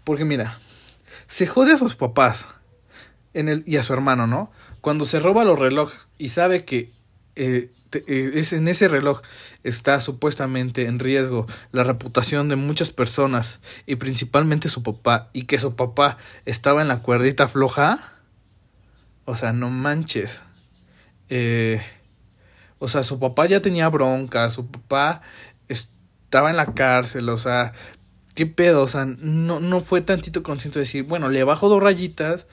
porque 0.04 0.26
mira, 0.26 0.58
se 1.28 1.48
jode 1.48 1.74
a 1.74 1.78
sus 1.78 1.96
papás 1.96 2.48
en 3.34 3.50
el, 3.50 3.64
y 3.66 3.78
a 3.78 3.84
su 3.84 3.94
hermano, 3.94 4.28
¿no? 4.28 4.52
Cuando 4.82 5.06
se 5.06 5.20
roba 5.20 5.44
los 5.44 5.60
relojes 5.60 6.08
y 6.18 6.30
sabe 6.30 6.66
que 6.66 6.92
eh, 7.36 7.72
eh, 7.94 8.32
es, 8.36 8.54
en 8.54 8.68
ese 8.68 8.88
reloj 8.88 9.22
está 9.64 10.00
supuestamente 10.00 10.86
en 10.86 11.00
riesgo 11.00 11.48
la 11.72 11.84
reputación 11.84 12.50
de 12.50 12.56
muchas 12.56 12.90
personas 12.90 13.60
y 13.86 13.98
principalmente 13.98 14.70
su 14.70 14.82
papá 14.84 15.30
y 15.34 15.44
que 15.44 15.60
su 15.60 15.76
papá 15.76 16.18
estaba 16.46 16.82
en 16.82 16.88
la 16.88 17.02
cuerdita 17.02 17.48
floja, 17.48 18.14
o 19.26 19.36
sea, 19.36 19.54
no 19.54 19.70
manches. 19.70 20.42
Eh, 21.34 21.82
o 22.78 22.90
sea, 22.90 23.04
su 23.04 23.18
papá 23.18 23.46
ya 23.46 23.62
tenía 23.62 23.88
bronca, 23.88 24.50
su 24.50 24.68
papá 24.68 25.22
estaba 25.70 26.50
en 26.50 26.58
la 26.58 26.74
cárcel, 26.74 27.30
o 27.30 27.38
sea, 27.38 27.72
¿qué 28.36 28.46
pedo? 28.46 28.84
O 28.84 28.88
sea, 28.88 29.06
no, 29.06 29.62
no 29.62 29.80
fue 29.80 30.02
tantito 30.02 30.44
consciente 30.44 30.80
de 30.80 30.84
decir, 30.84 31.04
bueno, 31.04 31.30
le 31.30 31.46
bajo 31.46 31.70
dos 31.70 31.82
rayitas, 31.82 32.48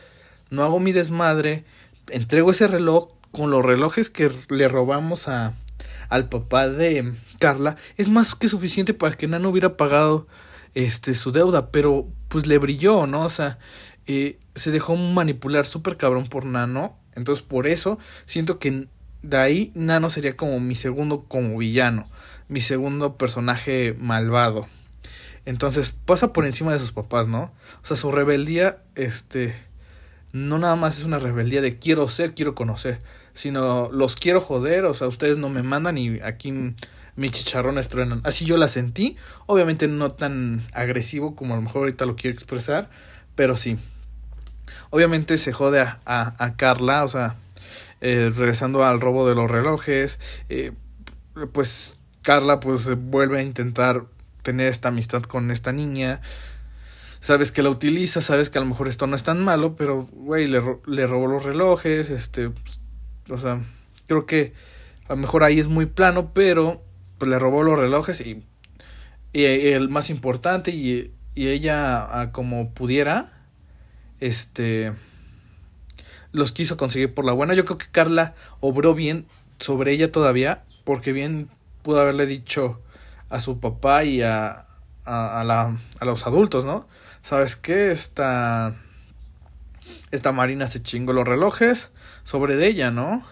no 0.50 0.62
hago 0.62 0.78
mi 0.78 0.92
desmadre, 0.92 1.64
entrego 2.08 2.52
ese 2.52 2.68
reloj 2.68 3.08
con 3.32 3.50
los 3.50 3.64
relojes 3.64 4.10
que 4.10 4.30
le 4.48 4.68
robamos 4.68 5.26
a, 5.26 5.54
al 6.08 6.28
papá 6.28 6.68
de 6.68 7.14
Carla, 7.40 7.76
es 7.96 8.08
más 8.08 8.36
que 8.36 8.46
suficiente 8.46 8.94
para 8.94 9.16
que 9.16 9.26
Nano 9.26 9.48
hubiera 9.48 9.76
pagado 9.76 10.28
este 10.74 11.14
su 11.14 11.32
deuda, 11.32 11.72
pero 11.72 12.06
pues 12.28 12.46
le 12.46 12.58
brilló, 12.58 13.08
¿no? 13.08 13.24
O 13.24 13.28
sea, 13.28 13.58
eh, 14.06 14.38
se 14.54 14.70
dejó 14.70 14.94
manipular 14.94 15.66
súper 15.66 15.96
cabrón 15.96 16.28
por 16.28 16.44
Nano 16.46 16.96
entonces 17.18 17.44
por 17.44 17.66
eso 17.66 17.98
siento 18.24 18.58
que 18.58 18.88
de 19.22 19.36
ahí 19.36 19.72
Nano 19.74 20.10
sería 20.10 20.36
como 20.36 20.60
mi 20.60 20.74
segundo 20.74 21.24
como 21.24 21.58
villano, 21.58 22.08
mi 22.48 22.60
segundo 22.60 23.16
personaje 23.16 23.94
malvado. 23.98 24.66
Entonces 25.44 25.94
pasa 26.04 26.32
por 26.32 26.46
encima 26.46 26.72
de 26.72 26.78
sus 26.78 26.92
papás, 26.92 27.26
¿no? 27.26 27.52
O 27.82 27.86
sea, 27.86 27.96
su 27.96 28.12
rebeldía, 28.12 28.82
este, 28.94 29.54
no 30.32 30.58
nada 30.58 30.76
más 30.76 30.98
es 30.98 31.04
una 31.04 31.18
rebeldía 31.18 31.62
de 31.62 31.78
quiero 31.78 32.06
ser, 32.08 32.34
quiero 32.34 32.54
conocer, 32.54 33.00
sino 33.32 33.90
los 33.90 34.16
quiero 34.16 34.40
joder, 34.40 34.84
o 34.84 34.94
sea, 34.94 35.06
ustedes 35.06 35.36
no 35.36 35.48
me 35.48 35.62
mandan 35.62 35.96
y 35.98 36.20
aquí 36.20 36.52
mi 37.16 37.30
chicharrón 37.30 37.78
estrenan. 37.78 38.20
Así 38.24 38.44
yo 38.44 38.56
la 38.56 38.68
sentí, 38.68 39.16
obviamente 39.46 39.88
no 39.88 40.10
tan 40.10 40.62
agresivo 40.72 41.34
como 41.34 41.54
a 41.54 41.56
lo 41.56 41.62
mejor 41.62 41.82
ahorita 41.82 42.04
lo 42.04 42.14
quiero 42.14 42.34
expresar, 42.34 42.90
pero 43.34 43.56
sí. 43.56 43.78
Obviamente 44.90 45.38
se 45.38 45.52
jode 45.52 45.80
a, 45.80 45.98
a, 46.06 46.56
Carla, 46.56 47.04
o 47.04 47.08
sea, 47.08 47.36
eh, 48.00 48.30
regresando 48.34 48.84
al 48.84 49.00
robo 49.00 49.28
de 49.28 49.34
los 49.34 49.50
relojes, 49.50 50.20
eh, 50.48 50.72
pues 51.52 51.94
Carla 52.22 52.60
pues 52.60 52.94
vuelve 52.96 53.38
a 53.38 53.42
intentar 53.42 54.04
tener 54.42 54.68
esta 54.68 54.88
amistad 54.88 55.22
con 55.22 55.50
esta 55.50 55.72
niña. 55.72 56.20
Sabes 57.20 57.52
que 57.52 57.62
la 57.62 57.70
utiliza, 57.70 58.20
sabes 58.20 58.50
que 58.50 58.58
a 58.58 58.60
lo 58.60 58.66
mejor 58.66 58.88
esto 58.88 59.06
no 59.06 59.16
es 59.16 59.24
tan 59.24 59.42
malo, 59.42 59.76
pero, 59.76 60.08
güey, 60.12 60.46
le, 60.46 60.60
le 60.86 61.06
robó 61.06 61.26
los 61.26 61.44
relojes, 61.44 62.10
este, 62.10 62.50
o 63.28 63.36
sea, 63.36 63.60
creo 64.06 64.24
que 64.24 64.54
a 65.08 65.14
lo 65.14 65.16
mejor 65.16 65.42
ahí 65.42 65.58
es 65.58 65.68
muy 65.68 65.86
plano, 65.86 66.32
pero 66.32 66.82
pues 67.18 67.28
le 67.28 67.38
robó 67.38 67.62
los 67.62 67.78
relojes 67.78 68.20
y, 68.20 68.44
y, 69.32 69.44
el 69.44 69.88
más 69.88 70.10
importante 70.10 70.70
y, 70.70 71.12
y 71.34 71.48
ella 71.48 72.20
a 72.20 72.30
como 72.30 72.72
pudiera 72.72 73.37
este 74.20 74.92
los 76.32 76.52
quiso 76.52 76.76
conseguir 76.76 77.14
por 77.14 77.24
la 77.24 77.32
buena. 77.32 77.54
Yo 77.54 77.64
creo 77.64 77.78
que 77.78 77.86
Carla 77.90 78.34
obró 78.60 78.94
bien 78.94 79.26
sobre 79.58 79.92
ella 79.92 80.12
todavía, 80.12 80.64
porque 80.84 81.12
bien 81.12 81.48
pudo 81.82 82.00
haberle 82.00 82.26
dicho 82.26 82.80
a 83.28 83.40
su 83.40 83.60
papá 83.60 84.04
y 84.04 84.22
a, 84.22 84.66
a, 85.04 85.44
la, 85.44 85.76
a 86.00 86.04
los 86.04 86.26
adultos, 86.26 86.64
¿no? 86.64 86.86
¿Sabes 87.22 87.56
qué? 87.56 87.90
Esta, 87.90 88.74
esta 90.10 90.32
Marina 90.32 90.66
se 90.66 90.82
chingó 90.82 91.12
los 91.12 91.26
relojes 91.26 91.90
sobre 92.22 92.56
de 92.56 92.66
ella, 92.68 92.90
¿no? 92.90 93.24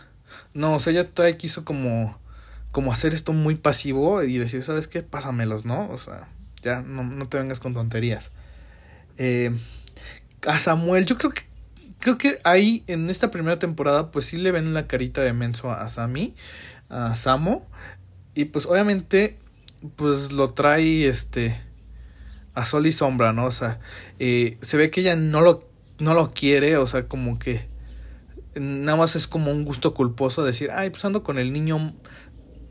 No, 0.55 0.75
o 0.75 0.79
sea, 0.79 0.93
ella 0.93 1.09
todavía 1.09 1.39
quiso 1.39 1.65
como, 1.65 2.19
como 2.73 2.93
hacer 2.93 3.15
esto 3.15 3.33
muy 3.33 3.55
pasivo 3.57 4.23
y 4.23 4.39
decir, 4.39 4.63
¿sabes 4.63 4.89
qué? 4.89 5.03
Pásamelos, 5.03 5.65
¿no? 5.65 5.89
O 5.91 5.99
sea, 5.99 6.29
ya 6.63 6.81
no, 6.81 7.05
no 7.05 7.29
te 7.29 7.39
vengas 7.39 7.61
con 7.61 7.75
tonterías. 7.75 8.33
Eh, 9.19 9.55
a 10.47 10.59
Samuel, 10.59 11.07
yo 11.07 11.19
creo 11.19 11.33
que 11.33 11.43
creo 11.99 12.19
que 12.19 12.39
ahí 12.45 12.85
en 12.87 13.11
esta 13.11 13.31
primera 13.31 13.59
temporada 13.59 14.11
pues 14.11 14.27
sí 14.27 14.37
le 14.37 14.53
ven 14.53 14.75
la 14.75 14.87
carita 14.87 15.23
de 15.23 15.33
menso 15.33 15.73
a 15.73 15.89
Sammy, 15.89 16.35
a 16.89 17.17
Samo. 17.17 17.67
Y 18.35 18.47
pues 18.47 18.67
obviamente 18.67 19.39
pues 19.97 20.33
lo 20.33 20.53
trae 20.53 21.07
este 21.09 21.61
a 22.55 22.65
sol 22.65 22.87
y 22.87 22.93
sombra, 22.93 23.33
¿no? 23.33 23.47
O 23.47 23.51
sea, 23.51 23.81
eh, 24.19 24.57
se 24.63 24.77
ve 24.77 24.91
que 24.91 25.01
ella 25.01 25.15
no 25.15 25.43
lo, 25.43 25.69
no 25.99 26.15
lo 26.15 26.33
quiere, 26.33 26.79
o 26.79 26.87
sea, 26.87 27.07
como 27.07 27.39
que 27.39 27.69
nada 28.55 28.97
más 28.97 29.15
es 29.15 29.29
como 29.29 29.51
un 29.51 29.65
gusto 29.65 29.93
culposo 29.93 30.43
decir, 30.43 30.71
ay, 30.73 30.89
pues 30.89 31.05
ando 31.05 31.23
con 31.23 31.39
el 31.39 31.53
niño, 31.53 31.95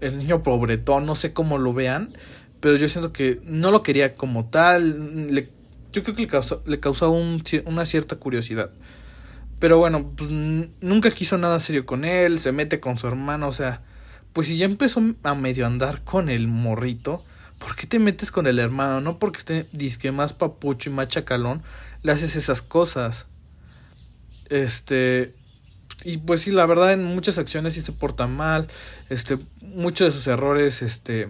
el 0.01 0.17
niño 0.17 0.41
pobretón, 0.41 1.05
no 1.05 1.13
sé 1.13 1.33
cómo 1.33 1.59
lo 1.59 1.73
vean, 1.73 2.17
pero 2.61 2.77
yo 2.77 2.89
siento 2.89 3.13
que 3.13 3.39
no 3.43 3.69
lo 3.69 3.83
quería 3.83 4.15
como 4.15 4.45
tal, 4.45 5.27
le, 5.27 5.51
yo 5.95 6.03
creo 6.03 6.15
que 6.15 6.27
le 6.65 6.79
causó, 6.81 7.09
una 7.09 7.85
cierta 7.85 8.17
curiosidad. 8.17 8.69
Pero 9.59 9.77
bueno, 9.77 10.11
pues 10.15 10.29
nunca 10.29 11.09
quiso 11.11 11.37
nada 11.37 11.61
serio 11.61 11.85
con 11.85 12.03
él, 12.03 12.39
se 12.39 12.51
mete 12.51 12.81
con 12.81 12.97
su 12.97 13.07
hermano, 13.07 13.47
o 13.47 13.51
sea, 13.53 13.81
pues 14.33 14.47
si 14.47 14.57
ya 14.57 14.65
empezó 14.65 15.01
a 15.23 15.35
medio 15.35 15.65
andar 15.65 16.03
con 16.03 16.27
el 16.27 16.49
morrito, 16.49 17.23
¿por 17.59 17.77
qué 17.77 17.87
te 17.87 17.99
metes 17.99 18.29
con 18.31 18.45
el 18.45 18.59
hermano? 18.59 18.99
No 18.99 19.17
porque 19.19 19.39
esté 19.39 19.69
disque 19.71 20.11
más 20.11 20.33
papucho 20.33 20.89
y 20.89 20.93
más 20.93 21.07
chacalón, 21.07 21.63
le 22.03 22.11
haces 22.11 22.35
esas 22.35 22.61
cosas. 22.61 23.27
Este. 24.49 25.33
Y 26.03 26.17
pues 26.17 26.41
sí, 26.41 26.51
la 26.51 26.65
verdad, 26.65 26.91
en 26.91 27.05
muchas 27.05 27.37
acciones 27.37 27.75
sí 27.75 27.81
se 27.81 27.93
porta 27.93 28.27
mal. 28.27 28.67
Este. 29.07 29.39
Muchos 29.61 30.07
de 30.07 30.11
sus 30.11 30.27
errores, 30.27 30.81
este. 30.81 31.29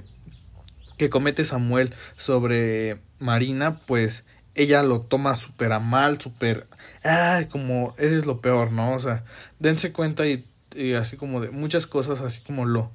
que 0.97 1.11
comete 1.11 1.43
Samuel 1.43 1.93
sobre 2.17 2.99
Marina, 3.19 3.79
pues 3.85 4.25
ella 4.55 4.81
lo 4.83 5.01
toma 5.01 5.35
súper 5.35 5.73
a 5.73 5.79
mal, 5.79 6.19
súper. 6.19 6.67
Ay, 7.03 7.45
como 7.45 7.93
eres 7.97 8.25
lo 8.25 8.41
peor, 8.41 8.71
¿no? 8.71 8.93
O 8.93 8.99
sea, 8.99 9.23
dense 9.59 9.91
cuenta 9.91 10.25
y, 10.25 10.45
y, 10.75 10.93
así 10.93 11.17
como 11.17 11.41
de 11.41 11.51
muchas 11.51 11.87
cosas, 11.87 12.21
así 12.21 12.41
como 12.41 12.65
lo. 12.65 12.91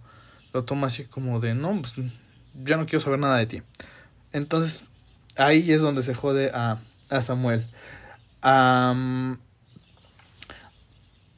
Lo 0.53 0.65
toma 0.65 0.89
así 0.89 1.05
como 1.05 1.39
de, 1.39 1.55
no, 1.55 1.81
pues 1.81 1.95
ya 2.65 2.77
no 2.77 2.87
quiero 2.87 3.01
saber 3.01 3.21
nada 3.21 3.37
de 3.37 3.47
ti. 3.47 3.63
Entonces, 4.33 4.85
ahí 5.37 5.71
es 5.71 5.81
donde 5.81 6.03
se 6.03 6.15
jode 6.15 6.51
a, 6.53 6.79
a 7.09 7.23
Samuel. 7.23 7.67
a 8.43 8.95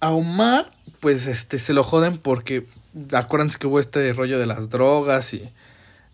Omar, 0.01 0.71
pues 1.01 1.27
este, 1.27 1.59
se 1.59 1.75
lo 1.75 1.85
joden 1.85 2.17
porque 2.17 2.67
acuérdense 3.13 3.59
que 3.59 3.67
hubo 3.67 3.81
este 3.81 4.13
rollo 4.13 4.39
de 4.39 4.47
las 4.47 4.71
drogas 4.71 5.35
y, 5.35 5.51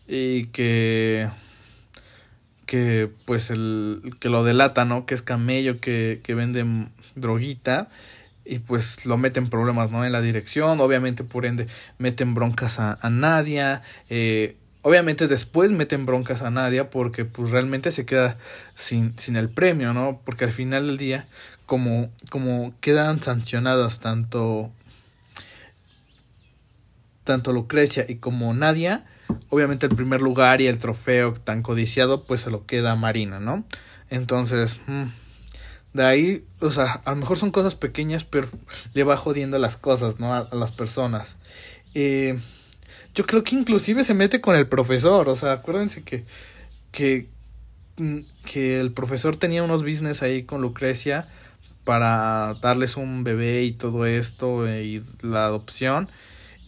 y 0.07 0.47
que 0.47 1.29
que 2.69 3.11
pues 3.25 3.49
el 3.49 4.15
que 4.21 4.29
lo 4.29 4.45
delata, 4.45 4.85
¿no? 4.85 5.07
Que 5.07 5.15
es 5.15 5.23
camello 5.23 5.81
que, 5.81 6.21
que 6.23 6.35
vende 6.35 6.67
droguita 7.15 7.89
y 8.45 8.59
pues 8.59 9.07
lo 9.07 9.17
meten 9.17 9.49
problemas, 9.49 9.91
¿no? 9.91 10.05
En 10.05 10.13
la 10.13 10.21
dirección, 10.21 10.79
obviamente 10.81 11.25
por 11.25 11.47
ende 11.47 11.67
meten 11.97 12.35
broncas 12.35 12.79
a, 12.79 12.99
a 13.01 13.09
Nadia, 13.09 13.83
eh, 14.11 14.57
Obviamente 14.83 15.27
después 15.27 15.71
meten 15.73 16.07
broncas 16.07 16.43
a 16.43 16.51
Nadia 16.51 16.89
porque 16.89 17.25
pues 17.25 17.51
realmente 17.51 17.91
se 17.91 18.07
queda 18.07 18.39
sin, 18.75 19.19
sin 19.19 19.37
el 19.37 19.51
premio, 19.51 19.93
¿no? 19.93 20.23
Porque 20.25 20.45
al 20.45 20.53
final 20.53 20.87
del 20.87 20.97
día, 20.97 21.27
como, 21.67 22.11
como 22.31 22.73
quedan 22.81 23.23
sancionadas 23.23 23.99
tanto, 23.99 24.71
tanto 27.25 27.53
Lucrecia 27.53 28.07
y 28.09 28.15
como 28.15 28.55
Nadia, 28.55 29.05
obviamente 29.49 29.87
el 29.87 29.95
primer 29.95 30.21
lugar 30.21 30.61
y 30.61 30.67
el 30.67 30.79
trofeo 30.79 31.33
tan 31.33 31.63
codiciado 31.63 32.25
pues 32.25 32.43
se 32.43 32.51
lo 32.51 32.67
queda 32.67 32.93
a 32.93 32.97
Marina, 32.97 33.41
¿no? 33.41 33.65
Entonces, 34.11 34.79
mm, 34.87 35.05
de 35.95 36.05
ahí, 36.05 36.45
o 36.61 36.71
sea, 36.71 37.01
a 37.05 37.11
lo 37.11 37.17
mejor 37.17 37.37
son 37.37 37.51
cosas 37.51 37.75
pequeñas, 37.75 38.25
pero 38.25 38.49
le 38.95 39.05
va 39.05 39.17
jodiendo 39.17 39.59
las 39.59 39.77
cosas, 39.77 40.19
¿no? 40.19 40.35
A, 40.35 40.41
a 40.41 40.55
las 40.55 40.73
personas. 40.73 41.37
Eh, 41.95 42.39
yo 43.15 43.27
creo 43.27 43.43
que 43.43 43.57
inclusive 43.57 44.05
se 44.05 44.15
mete 44.15 44.41
con 44.41 44.55
el 44.55 44.69
profesor, 44.69 45.29
o 45.29 45.35
sea, 45.35 45.53
acuérdense 45.53 46.03
que, 46.03 46.25
que, 46.93 47.29
mm, 47.97 48.19
que 48.45 48.81
el 48.81 48.93
profesor 48.93 49.37
tenía 49.37 49.63
unos 49.63 49.83
business 49.83 50.23
ahí 50.23 50.45
con 50.45 50.61
Lucrecia 50.63 51.29
para 51.85 52.55
darles 52.61 52.97
un 52.97 53.25
bebé 53.25 53.65
y 53.65 53.73
todo 53.73 54.05
esto 54.05 54.69
eh, 54.69 54.85
y 54.85 55.03
la 55.23 55.47
adopción 55.47 56.11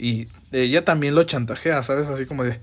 y 0.00 0.28
ella 0.50 0.82
también 0.84 1.14
lo 1.14 1.24
chantajea, 1.24 1.82
¿sabes? 1.82 2.08
Así 2.08 2.24
como 2.24 2.42
de 2.42 2.58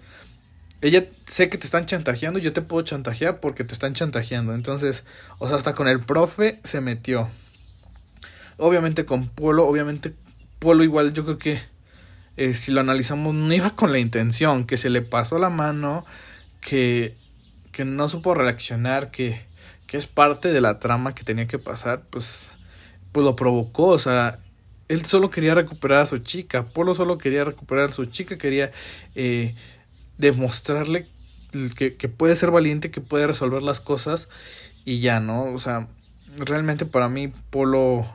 ella 0.82 1.06
sé 1.26 1.50
que 1.50 1.58
te 1.60 1.66
están 1.66 1.86
chantajeando, 1.86 2.40
yo 2.40 2.52
te 2.52 2.64
puedo 2.64 2.84
chantajear 2.84 3.40
porque 3.40 3.64
te 3.64 3.74
están 3.74 3.94
chantajeando. 3.94 4.56
Entonces, 4.56 5.06
o 5.38 5.48
sea, 5.48 5.58
hasta 5.58 5.74
con 5.74 5.88
el 5.88 6.00
profe 6.00 6.60
se 6.64 6.82
metió. 6.82 7.30
Obviamente 8.58 9.06
con 9.06 9.28
Polo, 9.30 9.68
obviamente 9.68 10.14
Polo 10.58 10.84
igual 10.84 11.14
yo 11.14 11.26
creo 11.26 11.38
que 11.38 11.62
eh, 12.38 12.54
si 12.54 12.72
lo 12.72 12.82
analizamos, 12.82 13.36
no 13.36 13.54
iba 13.54 13.72
con 13.72 13.92
la 13.92 14.00
intención, 14.00 14.66
que 14.66 14.78
se 14.78 14.90
le 14.90 15.04
pasó 15.04 15.38
la 15.38 15.50
mano, 15.50 16.06
que, 16.60 17.16
que 17.72 17.86
no 17.86 18.10
supo 18.10 18.34
reaccionar, 18.34 19.12
que, 19.12 19.46
que 19.86 19.98
es 19.98 20.08
parte 20.08 20.52
de 20.52 20.62
la 20.62 20.80
trama 20.80 21.14
que 21.14 21.24
tenía 21.24 21.48
que 21.48 21.60
pasar, 21.60 22.04
pues, 22.10 22.50
pues 23.12 23.24
lo 23.26 23.36
provocó, 23.36 23.88
o 23.88 24.00
sea, 24.00 24.40
él 24.88 25.06
solo 25.06 25.30
quería 25.30 25.54
recuperar 25.54 26.00
a 26.00 26.06
su 26.06 26.20
chica, 26.20 26.66
Polo 26.66 26.94
solo 26.94 27.18
quería 27.18 27.44
recuperar 27.44 27.90
a 27.90 27.94
su 27.94 28.06
chica, 28.06 28.38
quería 28.38 28.72
eh, 29.16 29.56
demostrarle 30.18 31.08
que, 31.76 31.96
que 31.96 32.10
puede 32.10 32.36
ser 32.36 32.52
valiente, 32.52 32.92
que 32.92 33.02
puede 33.02 33.28
resolver 33.28 33.64
las 33.64 33.82
cosas 33.82 34.30
y 34.86 35.00
ya, 35.00 35.20
¿no? 35.20 35.44
O 35.44 35.60
sea, 35.60 35.88
realmente 36.38 36.86
para 36.86 37.10
mí 37.10 37.32
Polo 37.50 38.06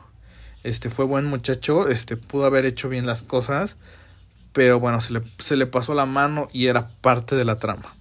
este 0.63 0.91
fue 0.91 1.05
buen 1.05 1.27
muchacho, 1.27 1.89
este 1.89 2.17
pudo 2.17 2.47
haber 2.47 2.65
hecho 2.67 2.89
bien 2.89 3.07
las 3.07 3.23
cosas, 3.23 3.77
pero 4.53 4.79
bueno, 4.79 5.01
se 5.01 5.13
le, 5.13 5.23
se 5.39 5.57
le 5.57 5.67
pasó 5.67 5.95
la 5.95 6.07
mano 6.07 6.49
y 6.53 6.67
era 6.67 6.91
parte 7.01 7.37
de 7.37 7.45
la 7.45 7.59
trama. 7.59 7.95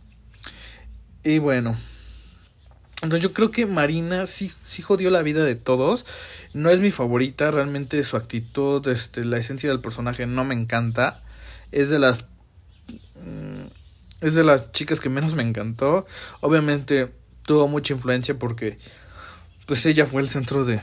Y 1.23 1.39
bueno, 1.39 1.75
entonces 3.01 3.21
yo 3.21 3.33
creo 3.33 3.49
que 3.49 3.65
Marina 3.65 4.25
sí, 4.27 4.51
sí 4.63 4.81
jodió 4.81 5.09
la 5.09 5.23
vida 5.23 5.43
de 5.43 5.55
todos. 5.55 6.05
No 6.53 6.69
es 6.69 6.79
mi 6.79 6.91
favorita, 6.91 7.49
realmente 7.49 8.01
su 8.03 8.15
actitud, 8.15 8.87
este, 8.87 9.25
la 9.25 9.37
esencia 9.37 9.69
del 9.69 9.81
personaje 9.81 10.27
no 10.27 10.43
me 10.45 10.53
encanta. 10.53 11.23
Es 11.71 11.89
de 11.89 11.99
las... 11.99 12.25
Mm, 13.15 13.67
es 14.21 14.35
de 14.35 14.43
las 14.43 14.71
chicas 14.71 14.99
que 14.99 15.09
menos 15.09 15.33
me 15.33 15.41
encantó. 15.41 16.05
Obviamente 16.41 17.11
tuvo 17.43 17.67
mucha 17.67 17.93
influencia 17.93 18.37
porque 18.37 18.77
pues 19.65 19.83
ella 19.87 20.05
fue 20.05 20.21
el 20.21 20.29
centro 20.29 20.63
de, 20.63 20.81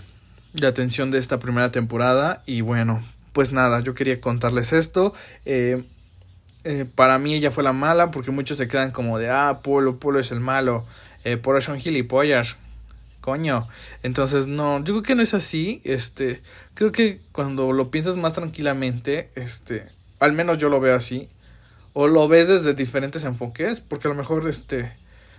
de 0.54 0.66
atención 0.66 1.12
de 1.12 1.18
esta 1.18 1.38
primera 1.38 1.70
temporada. 1.70 2.42
Y 2.46 2.62
bueno, 2.62 3.07
pues 3.33 3.52
nada, 3.52 3.78
yo 3.81 3.94
quería 3.94 4.20
contarles 4.20 4.72
esto. 4.72 5.14
Eh, 5.44 5.85
eh, 6.68 6.85
para 6.85 7.18
mí 7.18 7.33
ella 7.33 7.50
fue 7.50 7.64
la 7.64 7.72
mala 7.72 8.11
porque 8.11 8.31
muchos 8.31 8.59
se 8.59 8.68
quedan 8.68 8.90
como 8.90 9.18
de, 9.18 9.31
ah, 9.31 9.61
Polo, 9.62 9.98
Polo 9.98 10.20
es 10.20 10.31
el 10.33 10.40
malo, 10.40 10.85
eh, 11.24 11.38
Polo 11.38 11.62
son 11.62 11.81
gilipollas, 11.81 12.59
coño. 13.22 13.66
Entonces, 14.02 14.48
no, 14.48 14.85
yo 14.85 14.92
creo 14.92 15.02
que 15.02 15.14
no 15.14 15.22
es 15.22 15.33
así, 15.33 15.81
este, 15.85 16.42
creo 16.74 16.92
que 16.92 17.22
cuando 17.33 17.72
lo 17.72 17.90
piensas 17.90 18.16
más 18.16 18.35
tranquilamente, 18.35 19.31
este, 19.35 19.88
al 20.20 20.35
menos 20.35 20.59
yo 20.59 20.68
lo 20.68 20.78
veo 20.78 20.94
así, 20.94 21.31
o 21.94 22.07
lo 22.07 22.28
ves 22.28 22.48
desde 22.48 22.74
diferentes 22.74 23.24
enfoques, 23.24 23.81
porque 23.81 24.09
a 24.09 24.11
lo 24.11 24.14
mejor, 24.14 24.46
este, 24.46 24.92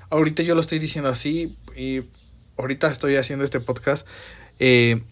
ahorita 0.10 0.42
yo 0.42 0.56
lo 0.56 0.62
estoy 0.62 0.80
diciendo 0.80 1.12
así 1.12 1.56
y 1.76 2.06
ahorita 2.58 2.88
estoy 2.88 3.18
haciendo 3.18 3.46
este 3.46 3.60
podcast, 3.60 4.08
eh, 4.58 5.04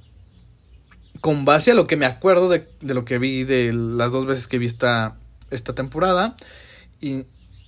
con 1.21 1.45
base 1.45 1.69
a 1.69 1.75
lo 1.75 1.85
que 1.85 1.95
me 1.95 2.07
acuerdo 2.07 2.49
de, 2.49 2.67
de, 2.81 2.95
lo 2.95 3.05
que 3.05 3.19
vi 3.19 3.43
de 3.43 3.71
las 3.71 4.11
dos 4.11 4.25
veces 4.25 4.47
que 4.47 4.57
vi 4.57 4.65
esta, 4.65 5.15
esta 5.51 5.73
temporada. 5.73 6.35
Y, 7.01 7.25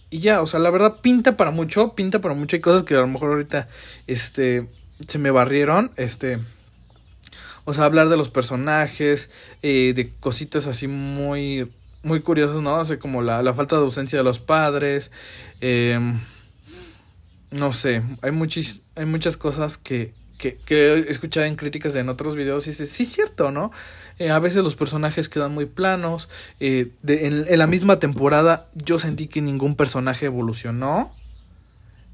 y 0.09 0.19
ya, 0.19 0.41
o 0.41 0.47
sea, 0.47 0.59
la 0.59 0.69
verdad 0.69 1.01
pinta 1.01 1.37
para 1.37 1.51
mucho, 1.51 1.95
pinta 1.95 2.19
para 2.19 2.33
mucho. 2.33 2.55
Hay 2.55 2.61
cosas 2.61 2.83
que 2.83 2.95
a 2.95 2.99
lo 2.99 3.07
mejor 3.07 3.31
ahorita 3.31 3.67
este, 4.07 4.67
se 5.07 5.19
me 5.19 5.31
barrieron. 5.31 5.91
Este, 5.95 6.39
o 7.65 7.73
sea, 7.73 7.85
hablar 7.85 8.09
de 8.09 8.17
los 8.17 8.29
personajes, 8.29 9.29
eh, 9.61 9.93
de 9.95 10.11
cositas 10.19 10.67
así 10.67 10.87
muy, 10.87 11.71
muy 12.03 12.21
curiosas, 12.21 12.61
¿no? 12.61 12.75
O 12.75 12.85
sea, 12.85 12.99
como 12.99 13.21
la, 13.21 13.43
la 13.43 13.53
falta 13.53 13.75
de 13.75 13.83
ausencia 13.83 14.17
de 14.17 14.23
los 14.23 14.39
padres. 14.39 15.11
Eh, 15.61 15.99
no 17.51 17.73
sé, 17.73 18.03
hay, 18.21 18.31
hay 18.95 19.05
muchas 19.05 19.37
cosas 19.37 19.77
que, 19.77 20.13
que, 20.39 20.55
que 20.55 20.93
he 20.93 21.11
escuchado 21.11 21.45
en 21.45 21.55
críticas 21.55 21.95
en 21.95 22.09
otros 22.09 22.35
videos 22.35 22.65
y 22.65 22.71
dice, 22.71 22.87
sí 22.87 23.03
es 23.03 23.11
cierto, 23.11 23.51
¿no? 23.51 23.71
Eh, 24.17 24.31
a 24.31 24.39
veces 24.39 24.63
los 24.63 24.75
personajes 24.75 25.29
quedan 25.29 25.53
muy 25.53 25.65
planos. 25.65 26.29
Eh, 26.59 26.91
de, 27.03 27.27
en, 27.27 27.45
en, 27.47 27.59
la 27.59 27.67
misma 27.67 27.99
temporada 27.99 28.67
yo 28.73 28.97
sentí 28.97 29.27
que 29.27 29.41
ningún 29.41 29.75
personaje 29.75 30.25
evolucionó. 30.25 31.13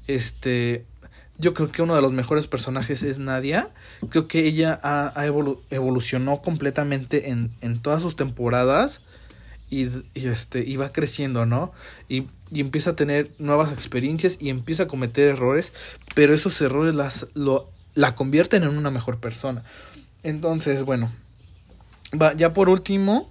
Este, 0.08 0.84
yo 1.38 1.54
creo 1.54 1.70
que 1.70 1.82
uno 1.82 1.94
de 1.94 2.02
los 2.02 2.12
mejores 2.12 2.48
personajes 2.48 3.04
es 3.04 3.18
Nadia. 3.18 3.70
Creo 4.10 4.26
que 4.26 4.44
ella 4.44 4.78
ha, 4.82 5.12
evolucionó 5.70 6.42
completamente 6.42 7.30
en, 7.30 7.52
en, 7.60 7.80
todas 7.80 8.02
sus 8.02 8.16
temporadas. 8.16 9.00
Y, 9.68 9.88
este, 10.14 10.60
y 10.60 10.76
va 10.76 10.92
creciendo, 10.92 11.44
¿no? 11.44 11.72
Y, 12.08 12.28
y, 12.52 12.60
empieza 12.60 12.90
a 12.90 12.96
tener 12.96 13.32
nuevas 13.38 13.72
experiencias 13.72 14.38
y 14.40 14.50
empieza 14.50 14.84
a 14.84 14.86
cometer 14.86 15.26
errores, 15.26 15.72
pero 16.14 16.34
esos 16.34 16.60
errores 16.60 16.94
las, 16.94 17.26
la 17.96 18.14
convierten 18.14 18.62
en 18.62 18.76
una 18.76 18.90
mejor 18.92 19.18
persona. 19.18 19.64
Entonces, 20.22 20.84
bueno, 20.84 21.10
va, 22.20 22.34
ya 22.34 22.52
por 22.52 22.68
último, 22.68 23.28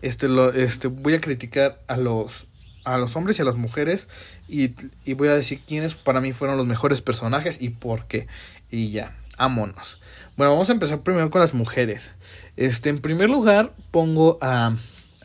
este, 0.00 0.28
lo, 0.28 0.52
este, 0.52 0.88
voy 0.88 1.14
a 1.14 1.20
criticar 1.20 1.82
a 1.88 1.96
los, 1.98 2.46
a 2.84 2.96
los 2.96 3.14
hombres 3.16 3.38
y 3.38 3.42
a 3.42 3.44
las 3.44 3.56
mujeres 3.56 4.08
y, 4.48 4.74
y, 5.04 5.14
voy 5.14 5.28
a 5.28 5.34
decir 5.34 5.60
quiénes 5.66 5.96
para 5.96 6.20
mí 6.20 6.32
fueron 6.32 6.56
los 6.56 6.66
mejores 6.66 7.02
personajes 7.02 7.60
y 7.60 7.70
por 7.70 8.06
qué. 8.06 8.28
Y 8.70 8.90
ya, 8.90 9.16
vámonos. 9.36 10.00
Bueno, 10.36 10.52
vamos 10.52 10.70
a 10.70 10.72
empezar 10.72 11.02
primero 11.02 11.28
con 11.28 11.40
las 11.40 11.52
mujeres. 11.52 12.12
Este, 12.56 12.90
en 12.90 13.00
primer 13.00 13.28
lugar, 13.28 13.72
pongo 13.90 14.38
a, 14.40 14.74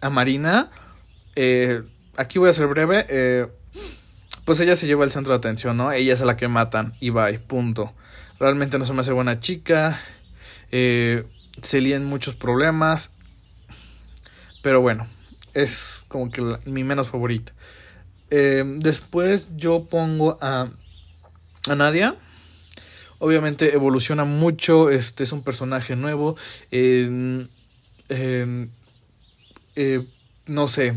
a 0.02 0.10
Marina. 0.10 0.72
Eh, 1.36 1.84
aquí 2.18 2.40
voy 2.40 2.50
a 2.50 2.54
ser 2.54 2.66
breve. 2.68 3.06
Eh, 3.08 3.48
pues 4.46 4.60
ella 4.62 4.76
se 4.76 4.88
lleva 4.88 5.04
el 5.04 5.12
centro 5.12 5.34
de 5.34 5.38
atención, 5.38 5.78
¿no? 5.78 5.92
Ella 5.92 6.14
es 6.14 6.22
la 6.22 6.38
que 6.38 6.48
matan 6.48 6.96
y 7.00 7.12
bye, 7.12 7.38
punto. 7.38 7.94
Realmente 8.40 8.80
no 8.80 8.86
se 8.86 8.94
me 8.94 9.02
hace 9.02 9.12
buena 9.12 9.40
chica. 9.40 10.00
Eh, 10.72 11.26
se 11.62 11.82
lían 11.82 12.06
muchos 12.06 12.36
problemas. 12.36 13.12
Pero 14.62 14.82
bueno, 14.82 15.08
es 15.54 16.06
como 16.08 16.32
que 16.32 16.42
mi 16.66 16.84
menos 16.84 17.10
favorita. 17.10 17.54
Eh, 18.30 18.64
después 18.66 19.50
yo 19.58 19.88
pongo 19.90 20.38
a, 20.42 20.70
a 21.68 21.76
Nadia. 21.76 22.16
Obviamente 23.18 23.74
evoluciona 23.74 24.24
mucho. 24.24 24.90
Este 24.90 25.24
es 25.24 25.32
un 25.34 25.44
personaje 25.44 25.96
nuevo. 25.96 26.38
Eh, 26.72 27.10
no 30.46 30.68
sé. 30.68 30.96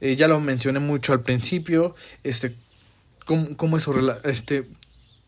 Eh, 0.00 0.16
ya 0.16 0.26
lo 0.26 0.40
mencioné 0.40 0.80
mucho 0.80 1.12
al 1.12 1.20
principio. 1.20 1.94
Este. 2.24 2.56
Cómo, 3.24 3.56
cómo 3.56 3.76
es 3.76 3.84
su 3.84 4.16
este 4.24 4.66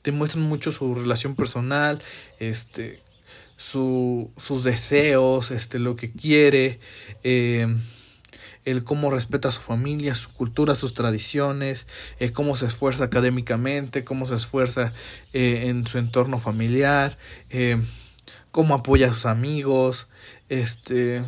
te 0.05 0.13
muestran 0.13 0.45
mucho 0.45 0.71
su 0.71 0.93
relación 0.93 1.35
personal, 1.35 2.03
este, 2.39 3.01
su, 3.57 4.31
sus 4.37 4.63
deseos, 4.63 5.51
este, 5.51 5.79
lo 5.79 5.97
que 5.97 6.13
quiere, 6.13 6.79
eh, 7.23 7.75
el 8.67 8.85
cómo 8.85 9.11
respeta 9.11 9.49
a 9.49 9.53
su 9.53 9.63
familia, 9.63 10.15
su 10.15 10.31
cultura, 10.35 10.75
sus 10.75 10.93
tradiciones, 10.93 11.87
eh, 12.19 12.33
cómo 12.33 12.55
se 12.55 12.67
esfuerza 12.67 13.05
académicamente, 13.05 14.05
cómo 14.05 14.27
se 14.27 14.35
esfuerza 14.35 14.93
eh, 15.33 15.69
en 15.69 15.87
su 15.87 15.97
entorno 15.97 16.39
familiar, 16.39 17.17
cómo 18.51 18.75
apoya 18.75 19.09
a 19.09 19.13
sus 19.13 19.25
amigos, 19.25 20.09
este 20.51 21.25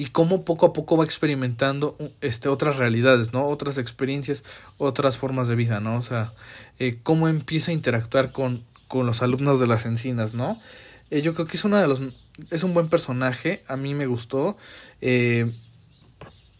y 0.00 0.06
cómo 0.06 0.46
poco 0.46 0.64
a 0.64 0.72
poco 0.72 0.96
va 0.96 1.04
experimentando 1.04 1.94
este, 2.22 2.48
otras 2.48 2.76
realidades, 2.76 3.34
¿no? 3.34 3.46
Otras 3.46 3.76
experiencias, 3.76 4.44
otras 4.78 5.18
formas 5.18 5.46
de 5.46 5.56
vida, 5.56 5.78
¿no? 5.80 5.98
O 5.98 6.00
sea, 6.00 6.32
eh, 6.78 6.96
cómo 7.02 7.28
empieza 7.28 7.70
a 7.70 7.74
interactuar 7.74 8.32
con, 8.32 8.64
con 8.88 9.04
los 9.04 9.20
alumnos 9.20 9.60
de 9.60 9.66
las 9.66 9.84
encinas, 9.84 10.32
¿no? 10.32 10.58
Eh, 11.10 11.20
yo 11.20 11.34
creo 11.34 11.46
que 11.46 11.58
es 11.58 11.66
una 11.66 11.82
de 11.82 11.86
los... 11.86 12.00
Es 12.50 12.64
un 12.64 12.72
buen 12.72 12.88
personaje, 12.88 13.62
a 13.68 13.76
mí 13.76 13.92
me 13.92 14.06
gustó. 14.06 14.56
Eh, 15.02 15.52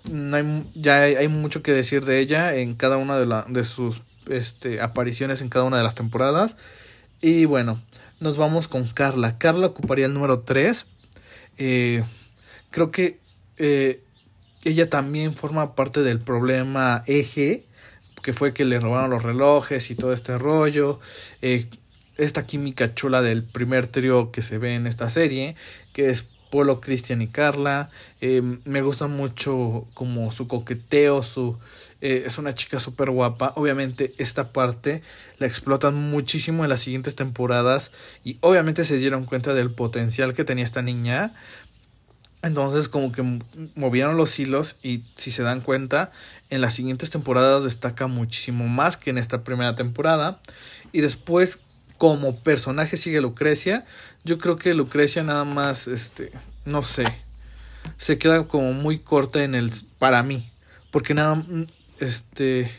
hay, 0.05 0.71
ya 0.75 1.01
hay, 1.05 1.29
mucho 1.29 1.63
que 1.63 1.73
decir 1.73 2.05
de 2.05 2.21
ella 2.21 2.55
en 2.55 2.75
cada 2.75 2.99
una 2.99 3.19
de, 3.19 3.25
la, 3.25 3.47
de 3.49 3.65
sus 3.65 4.03
este, 4.29 4.83
apariciones 4.83 5.41
en 5.41 5.49
cada 5.49 5.65
una 5.65 5.79
de 5.79 5.83
las 5.83 5.95
temporadas. 5.95 6.57
Y 7.23 7.47
bueno, 7.47 7.81
nos 8.21 8.37
vamos 8.37 8.69
con 8.69 8.87
Carla. 8.89 9.39
Carla 9.39 9.69
ocuparía 9.69 10.05
el 10.05 10.13
número 10.13 10.41
3. 10.41 10.85
creo 11.57 12.91
que 12.91 13.19
eh, 13.63 14.03
ella 14.65 14.89
también 14.89 15.35
forma 15.35 15.75
parte 15.75 16.03
del 16.03 16.19
problema 16.19 17.05
eje, 17.07 17.67
que 18.23 18.33
fue 18.33 18.55
que 18.55 18.65
le 18.65 18.81
robaron 18.81 19.11
los 19.11 19.23
relojes 19.23 19.91
y 19.91 19.95
todo 19.95 20.15
este 20.15 20.39
rollo. 20.39 20.99
Eh, 21.43 21.67
esta 22.17 22.47
química 22.47 22.95
chula 22.95 23.21
del 23.21 23.45
primer 23.45 23.87
trío 23.87 24.33
que 24.33 24.41
se 24.41 24.57
ve 24.57 24.75
en 24.75 24.87
esta 24.87 25.11
serie, 25.11 25.57
que 25.93 26.09
es 26.09 26.27
Polo, 26.51 26.81
Cristian 26.81 27.21
y 27.21 27.29
Carla. 27.29 27.91
Eh, 28.23 28.43
me 28.65 28.81
gusta 28.81 29.09
mucho 29.09 29.87
como 29.93 30.33
su 30.33 30.49
coqueteo, 30.49 31.23
su... 31.23 31.59
es 32.01 32.39
una 32.39 32.55
chica 32.55 32.81
súper 32.81 33.11
guapa. 33.11 33.53
Obviamente 33.57 34.15
esta 34.17 34.53
parte 34.53 35.03
la 35.39 35.47
explotan 35.47 35.95
muchísimo 35.95 36.65
en 36.65 36.71
las 36.71 36.81
siguientes 36.81 37.15
temporadas 37.15 37.93
y 38.25 38.39
obviamente 38.41 38.85
se 38.85 38.97
dieron 38.97 39.27
cuenta 39.27 39.53
del 39.53 39.71
potencial 39.71 40.33
que 40.33 40.45
tenía 40.45 40.65
esta 40.65 40.83
niña 40.83 41.35
entonces 42.43 42.89
como 42.89 43.13
que 43.13 43.39
movieron 43.75 44.17
los 44.17 44.39
hilos 44.39 44.77
y 44.83 45.03
si 45.17 45.31
se 45.31 45.43
dan 45.43 45.61
cuenta, 45.61 46.11
en 46.49 46.61
las 46.61 46.75
siguientes 46.75 47.11
temporadas 47.11 47.65
destaca 47.65 48.07
muchísimo 48.07 48.67
más 48.67 48.97
que 48.97 49.11
en 49.11 49.19
esta 49.19 49.45
primera 49.45 49.75
temporada. 49.75 50.41
Y 50.93 51.01
después 51.01 51.59
como 51.99 52.37
personaje 52.37 52.97
sigue 52.97 53.21
Lucrecia. 53.21 53.85
Yo 54.25 54.39
creo 54.39 54.57
que 54.57 54.73
Lucrecia 54.73 55.23
nada 55.23 55.45
más, 55.45 55.87
este, 55.87 56.33
no 56.65 56.81
sé, 56.81 57.05
se 57.99 58.17
queda 58.17 58.49
como 58.49 58.73
muy 58.73 58.99
corta 59.01 59.45
en 59.45 59.55
el, 59.55 59.71
para 59.99 60.23
mí. 60.23 60.51
Porque 60.91 61.13
nada, 61.13 61.45
este, 61.99 62.71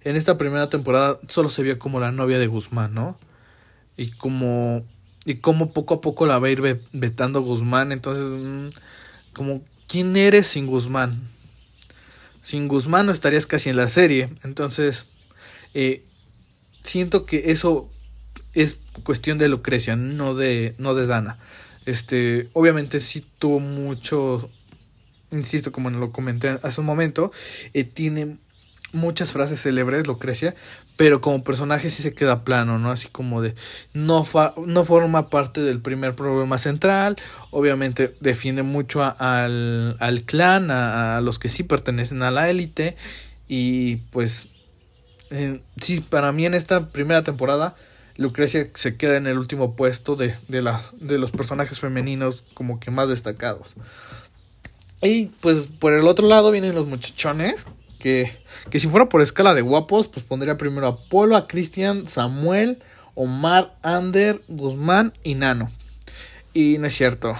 en 0.00 0.16
esta 0.16 0.38
primera 0.38 0.70
temporada 0.70 1.18
solo 1.28 1.50
se 1.50 1.62
vio 1.62 1.78
como 1.78 2.00
la 2.00 2.12
novia 2.12 2.38
de 2.38 2.46
Guzmán, 2.46 2.94
¿no? 2.94 3.18
Y 3.98 4.12
como 4.12 4.86
y 5.26 5.34
cómo 5.36 5.72
poco 5.72 5.94
a 5.94 6.00
poco 6.00 6.24
la 6.24 6.38
va 6.38 6.46
a 6.46 6.50
ir 6.50 6.80
vetando 6.92 7.42
Guzmán. 7.42 7.90
Entonces, 7.90 8.32
mm, 8.32 8.68
como, 9.34 9.62
¿quién 9.88 10.16
eres 10.16 10.46
sin 10.46 10.66
Guzmán? 10.66 11.20
Sin 12.42 12.68
Guzmán 12.68 13.06
no 13.06 13.12
estarías 13.12 13.46
casi 13.46 13.68
en 13.68 13.76
la 13.76 13.88
serie. 13.88 14.30
Entonces, 14.44 15.06
eh, 15.74 16.04
siento 16.84 17.26
que 17.26 17.50
eso 17.50 17.90
es 18.54 18.78
cuestión 19.02 19.36
de 19.36 19.48
Lucrecia, 19.48 19.96
no 19.96 20.36
de, 20.36 20.76
no 20.78 20.94
de 20.94 21.06
Dana. 21.06 21.38
Este, 21.86 22.48
obviamente 22.52 23.00
sí 23.00 23.26
tuvo 23.38 23.58
mucho, 23.58 24.48
insisto, 25.32 25.72
como 25.72 25.90
lo 25.90 26.12
comenté 26.12 26.60
hace 26.62 26.80
un 26.80 26.86
momento, 26.86 27.32
eh, 27.74 27.82
tiene 27.82 28.38
muchas 28.92 29.32
frases 29.32 29.62
célebres, 29.62 30.06
Lucrecia, 30.06 30.54
pero 30.96 31.20
como 31.20 31.44
personaje 31.44 31.90
sí 31.90 32.02
se 32.02 32.14
queda 32.14 32.44
plano, 32.44 32.78
¿no? 32.78 32.90
Así 32.90 33.08
como 33.08 33.42
de 33.42 33.54
no, 33.92 34.24
fa 34.24 34.54
no 34.64 34.84
forma 34.84 35.28
parte 35.28 35.60
del 35.60 35.80
primer 35.80 36.14
problema 36.14 36.58
central, 36.58 37.16
obviamente 37.50 38.14
defiende 38.20 38.62
mucho 38.62 39.02
al, 39.04 39.96
al, 40.00 40.22
clan, 40.22 40.70
a, 40.70 41.20
los 41.20 41.38
que 41.38 41.48
sí 41.48 41.62
pertenecen 41.62 42.22
a 42.22 42.30
la 42.30 42.48
élite 42.48 42.96
y 43.48 43.96
pues 44.10 44.48
sí, 45.80 46.00
para 46.00 46.32
mí 46.32 46.46
en 46.46 46.54
esta 46.54 46.88
primera 46.88 47.22
temporada 47.24 47.74
Lucrecia 48.16 48.70
se 48.74 48.96
queda 48.96 49.16
en 49.16 49.26
el 49.26 49.38
último 49.38 49.76
puesto 49.76 50.14
de, 50.14 50.34
de, 50.48 50.72
de 50.94 51.18
los 51.18 51.30
personajes 51.30 51.78
femeninos 51.78 52.42
como 52.54 52.80
que 52.80 52.90
más 52.90 53.08
destacados. 53.08 53.74
Y 55.02 55.26
pues 55.26 55.68
por 55.78 55.92
el 55.92 56.06
otro 56.06 56.26
lado 56.26 56.50
vienen 56.50 56.74
los 56.74 56.86
muchachones, 56.86 57.66
que, 58.70 58.78
si 58.78 58.86
fuera 58.86 59.08
por 59.08 59.20
escala 59.20 59.52
de 59.52 59.62
guapos, 59.62 60.06
pues 60.06 60.24
pondría 60.24 60.56
primero 60.56 60.86
a 60.86 60.96
Polo, 60.96 61.36
a 61.36 61.48
Cristian, 61.48 62.06
Samuel, 62.06 62.78
Omar, 63.14 63.76
Ander, 63.82 64.42
Guzmán 64.46 65.12
y 65.24 65.34
Nano. 65.34 65.72
Y 66.54 66.78
no 66.78 66.86
es 66.86 66.94
cierto. 66.94 67.34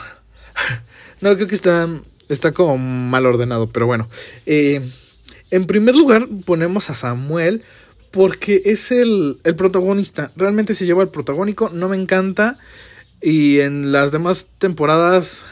no, 1.21 1.35
creo 1.37 1.47
que 1.47 1.55
está, 1.55 1.89
está 2.29 2.51
como 2.51 2.79
mal 2.79 3.27
ordenado, 3.27 3.69
pero 3.69 3.87
bueno. 3.87 4.09
Eh, 4.45 4.83
en 5.53 5.67
primer 5.67 5.95
lugar 5.95 6.27
ponemos 6.45 6.91
a 6.91 6.95
Samuel 6.95 7.63
porque 8.11 8.63
es 8.65 8.91
el, 8.91 9.39
el 9.45 9.55
protagonista. 9.55 10.33
Realmente 10.35 10.75
se 10.75 10.85
lleva 10.85 11.03
el 11.03 11.11
protagónico, 11.11 11.69
no 11.69 11.89
me 11.89 11.97
encanta. 11.97 12.59
Y 13.23 13.61
en 13.61 13.93
las 13.93 14.11
demás 14.11 14.49
temporadas, 14.59 15.45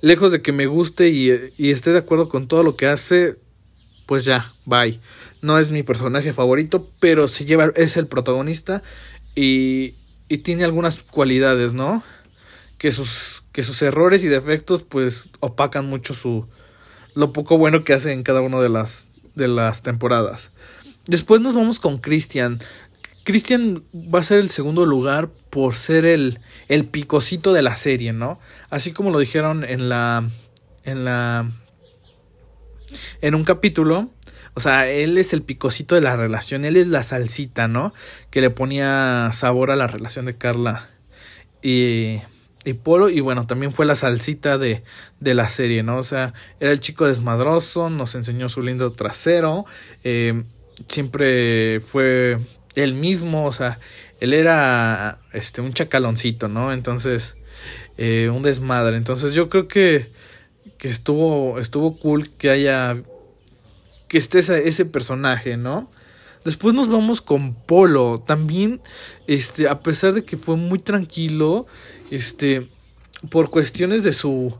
lejos 0.00 0.30
de 0.30 0.42
que 0.42 0.52
me 0.52 0.66
guste 0.66 1.08
y, 1.08 1.32
y 1.58 1.70
esté 1.72 1.90
de 1.90 1.98
acuerdo 1.98 2.28
con 2.28 2.46
todo 2.46 2.62
lo 2.62 2.76
que 2.76 2.86
hace, 2.86 3.36
pues 4.06 4.24
ya, 4.24 4.52
bye. 4.64 5.00
No 5.42 5.58
es 5.58 5.70
mi 5.70 5.82
personaje 5.82 6.32
favorito, 6.32 6.90
pero 7.00 7.28
se 7.28 7.44
lleva, 7.44 7.72
es 7.76 7.96
el 7.96 8.06
protagonista 8.06 8.82
y, 9.34 9.94
y 10.28 10.38
tiene 10.38 10.64
algunas 10.64 11.02
cualidades, 11.02 11.74
¿no? 11.74 12.02
Que 12.78 12.92
sus, 12.92 13.44
que 13.52 13.62
sus 13.62 13.82
errores 13.82 14.24
y 14.24 14.28
defectos 14.28 14.82
pues 14.82 15.30
opacan 15.40 15.86
mucho 15.86 16.14
su, 16.14 16.48
lo 17.14 17.32
poco 17.32 17.58
bueno 17.58 17.84
que 17.84 17.94
hace 17.94 18.12
en 18.12 18.22
cada 18.22 18.40
una 18.40 18.60
de 18.60 18.68
las, 18.68 19.08
de 19.34 19.48
las 19.48 19.82
temporadas. 19.82 20.50
Después 21.06 21.40
nos 21.40 21.54
vamos 21.54 21.80
con 21.80 21.98
Christian. 21.98 22.60
Christian 23.24 23.84
va 23.94 24.20
a 24.20 24.24
ser 24.24 24.40
el 24.40 24.50
segundo 24.50 24.84
lugar 24.86 25.30
por 25.50 25.74
ser 25.74 26.04
el, 26.04 26.40
el 26.68 26.86
picocito 26.86 27.52
de 27.52 27.62
la 27.62 27.76
serie, 27.76 28.12
¿no? 28.12 28.38
Así 28.70 28.92
como 28.92 29.10
lo 29.10 29.18
dijeron 29.18 29.64
en 29.64 29.88
la, 29.88 30.28
en 30.84 31.04
la 31.04 31.50
en 33.20 33.34
un 33.34 33.44
capítulo, 33.44 34.10
O 34.56 34.60
sea, 34.60 34.88
él 34.88 35.18
es 35.18 35.32
el 35.32 35.42
picocito 35.42 35.96
de 35.96 36.00
la 36.00 36.16
relación, 36.16 36.64
él 36.64 36.76
es 36.76 36.86
la 36.86 37.02
salsita, 37.02 37.66
¿no? 37.66 37.92
Que 38.30 38.40
le 38.40 38.50
ponía 38.50 39.30
sabor 39.32 39.70
a 39.70 39.76
la 39.76 39.88
relación 39.88 40.26
de 40.26 40.36
Carla 40.36 40.88
y, 41.60 42.20
y 42.64 42.74
Polo. 42.74 43.08
Y 43.08 43.20
bueno, 43.20 43.46
también 43.46 43.72
fue 43.72 43.84
la 43.84 43.96
salsita 43.96 44.58
de, 44.58 44.84
de 45.18 45.34
la 45.34 45.48
serie, 45.48 45.82
¿no? 45.82 45.98
O 45.98 46.02
sea, 46.04 46.34
era 46.60 46.70
el 46.70 46.78
chico 46.78 47.06
desmadroso, 47.06 47.90
nos 47.90 48.14
enseñó 48.14 48.48
su 48.48 48.62
lindo 48.62 48.92
trasero. 48.92 49.66
Eh, 50.04 50.44
siempre 50.88 51.80
fue 51.80 52.38
él 52.74 52.94
mismo, 52.94 53.46
o 53.46 53.52
sea, 53.52 53.78
él 54.20 54.32
era 54.32 55.18
este 55.32 55.60
un 55.60 55.72
chacaloncito, 55.72 56.48
¿no? 56.48 56.72
Entonces, 56.72 57.36
eh, 57.96 58.30
un 58.32 58.42
desmadre. 58.42 58.96
Entonces 58.96 59.34
yo 59.34 59.48
creo 59.48 59.68
que, 59.68 60.10
que 60.78 60.88
estuvo, 60.88 61.58
estuvo 61.58 61.98
cool 61.98 62.30
que 62.30 62.50
haya 62.50 63.02
que 64.08 64.18
esté 64.18 64.40
ese, 64.40 64.68
ese 64.68 64.84
personaje, 64.84 65.56
¿no? 65.56 65.90
Después 66.44 66.74
nos 66.74 66.88
vamos 66.88 67.22
con 67.22 67.54
Polo. 67.54 68.22
También, 68.24 68.80
este, 69.26 69.66
a 69.68 69.80
pesar 69.80 70.12
de 70.12 70.24
que 70.24 70.36
fue 70.36 70.56
muy 70.56 70.78
tranquilo, 70.78 71.66
este, 72.10 72.68
por 73.30 73.50
cuestiones 73.50 74.04
de 74.04 74.12
su, 74.12 74.54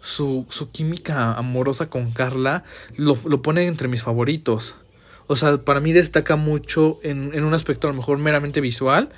su, 0.00 0.46
su 0.50 0.70
química 0.70 1.34
amorosa 1.34 1.88
con 1.88 2.10
Carla, 2.10 2.64
lo, 2.96 3.16
lo 3.24 3.40
pone 3.40 3.66
entre 3.66 3.86
mis 3.86 4.02
favoritos. 4.02 4.74
O 5.28 5.36
sea, 5.36 5.58
para 5.58 5.80
mí 5.80 5.92
destaca 5.92 6.36
mucho 6.36 6.98
en, 7.02 7.30
en 7.34 7.44
un 7.44 7.54
aspecto 7.54 7.86
a 7.86 7.92
lo 7.92 7.96
mejor 7.96 8.18
meramente 8.18 8.60
visual, 8.60 9.10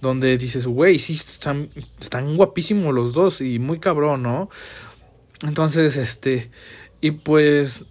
donde 0.00 0.38
dices, 0.38 0.66
güey, 0.66 0.98
sí, 0.98 1.14
están, 1.14 1.70
están 2.00 2.36
guapísimos 2.36 2.94
los 2.94 3.14
dos 3.14 3.40
y 3.40 3.58
muy 3.58 3.80
cabrón, 3.80 4.22
¿no? 4.22 4.48
Entonces, 5.46 5.96
este, 5.96 6.50
y 7.00 7.10
pues 7.12 7.84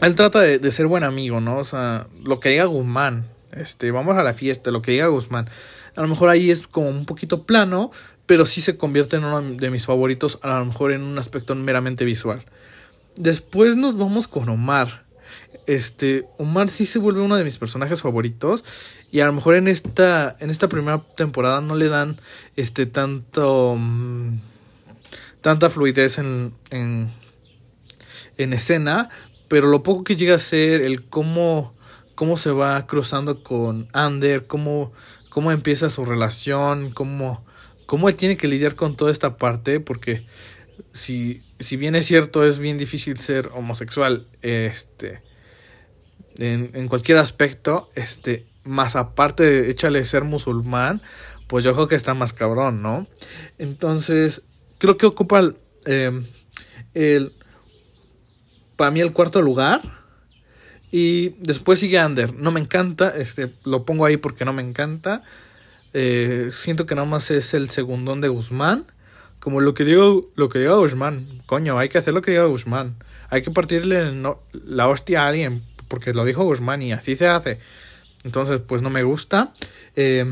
él 0.00 0.14
trata 0.14 0.40
de, 0.40 0.70
ser 0.70 0.86
buen 0.86 1.04
amigo, 1.04 1.40
¿no? 1.40 1.58
O 1.58 1.64
sea, 1.64 2.06
lo 2.24 2.40
que 2.40 2.50
diga 2.50 2.64
Guzmán, 2.64 3.26
este, 3.52 3.90
vamos 3.90 4.16
a 4.16 4.22
la 4.22 4.34
fiesta, 4.34 4.70
lo 4.70 4.82
que 4.82 4.92
diga 4.92 5.06
Guzmán. 5.08 5.48
A 5.96 6.02
lo 6.02 6.08
mejor 6.08 6.28
ahí 6.28 6.50
es 6.50 6.66
como 6.66 6.88
un 6.88 7.06
poquito 7.06 7.44
plano, 7.44 7.90
pero 8.26 8.44
sí 8.44 8.60
se 8.60 8.76
convierte 8.76 9.16
en 9.16 9.24
uno 9.24 9.42
de 9.42 9.70
mis 9.70 9.86
favoritos, 9.86 10.38
a 10.42 10.58
lo 10.58 10.66
mejor 10.66 10.92
en 10.92 11.02
un 11.02 11.18
aspecto 11.18 11.54
meramente 11.54 12.04
visual. 12.04 12.44
Después 13.16 13.76
nos 13.76 13.96
vamos 13.96 14.28
con 14.28 14.48
Omar. 14.48 15.04
Este, 15.66 16.26
Omar 16.38 16.68
sí 16.68 16.86
se 16.86 16.98
vuelve 16.98 17.22
uno 17.22 17.36
de 17.36 17.44
mis 17.44 17.58
personajes 17.58 18.00
favoritos 18.00 18.64
y 19.10 19.20
a 19.20 19.26
lo 19.26 19.32
mejor 19.32 19.56
en 19.56 19.68
esta 19.68 20.36
en 20.40 20.50
esta 20.50 20.68
primera 20.68 21.02
temporada 21.16 21.60
no 21.60 21.76
le 21.76 21.88
dan 21.88 22.16
este 22.56 22.86
tanto 22.86 23.72
um, 23.72 24.38
tanta 25.40 25.70
fluidez 25.70 26.18
en, 26.18 26.54
en 26.70 27.08
en 28.42 28.52
escena, 28.52 29.10
pero 29.48 29.68
lo 29.68 29.82
poco 29.82 30.04
que 30.04 30.16
llega 30.16 30.34
a 30.34 30.38
ser 30.38 30.80
el 30.80 31.06
cómo, 31.08 31.74
cómo 32.14 32.36
se 32.36 32.50
va 32.50 32.86
cruzando 32.86 33.42
con 33.42 33.88
Ander, 33.92 34.46
cómo, 34.46 34.92
cómo 35.28 35.52
empieza 35.52 35.90
su 35.90 36.04
relación, 36.04 36.90
cómo, 36.90 37.44
cómo 37.86 38.08
él 38.08 38.14
tiene 38.14 38.36
que 38.36 38.48
lidiar 38.48 38.76
con 38.76 38.96
toda 38.96 39.10
esta 39.10 39.36
parte, 39.36 39.80
porque 39.80 40.26
si, 40.92 41.42
si 41.58 41.76
bien 41.76 41.94
es 41.94 42.06
cierto, 42.06 42.44
es 42.44 42.58
bien 42.58 42.78
difícil 42.78 43.18
ser 43.18 43.50
homosexual, 43.52 44.26
este, 44.40 45.22
en, 46.36 46.70
en 46.72 46.88
cualquier 46.88 47.18
aspecto, 47.18 47.90
este, 47.94 48.46
más 48.64 48.96
aparte, 48.96 49.68
échale 49.68 50.04
ser 50.04 50.24
musulmán, 50.24 51.02
pues 51.46 51.62
yo 51.64 51.74
creo 51.74 51.88
que 51.88 51.96
está 51.96 52.14
más 52.14 52.32
cabrón, 52.32 52.80
¿no? 52.80 53.06
Entonces, 53.58 54.44
creo 54.80 54.96
que 54.96 55.06
ocupa 55.06 55.38
el, 55.38 55.56
eh, 55.84 56.20
el 56.94 57.34
para 58.74 58.90
mí 58.90 59.00
el 59.00 59.12
cuarto 59.12 59.42
lugar. 59.42 59.82
Y 60.90 61.28
después 61.38 61.78
sigue 61.78 61.98
Ander. 61.98 62.34
No 62.34 62.50
me 62.50 62.58
encanta. 62.58 63.10
Este, 63.10 63.52
lo 63.64 63.84
pongo 63.84 64.06
ahí 64.06 64.16
porque 64.16 64.44
no 64.44 64.52
me 64.52 64.62
encanta. 64.62 65.22
Eh, 65.92 66.48
siento 66.50 66.86
que 66.86 66.94
nada 66.94 67.06
más 67.06 67.30
es 67.30 67.54
el 67.54 67.70
segundón 67.70 68.20
de 68.20 68.28
Guzmán. 68.28 68.86
Como 69.38 69.60
lo 69.60 69.74
que 69.74 69.84
digo, 69.84 70.30
lo 70.34 70.48
que 70.48 70.58
diga 70.58 70.74
Guzmán. 70.76 71.26
Coño, 71.46 71.78
hay 71.78 71.88
que 71.88 71.98
hacer 71.98 72.14
lo 72.14 72.22
que 72.22 72.32
diga 72.32 72.46
Guzmán. 72.46 72.96
Hay 73.28 73.42
que 73.42 73.50
partirle 73.50 74.12
la 74.52 74.88
hostia 74.88 75.24
a 75.24 75.28
alguien. 75.28 75.62
Porque 75.86 76.14
lo 76.14 76.24
dijo 76.24 76.44
Guzmán 76.44 76.82
y 76.82 76.92
así 76.92 77.16
se 77.16 77.28
hace. 77.28 77.60
Entonces, 78.24 78.60
pues 78.66 78.82
no 78.82 78.90
me 78.90 79.02
gusta. 79.02 79.52
Eh, 79.94 80.24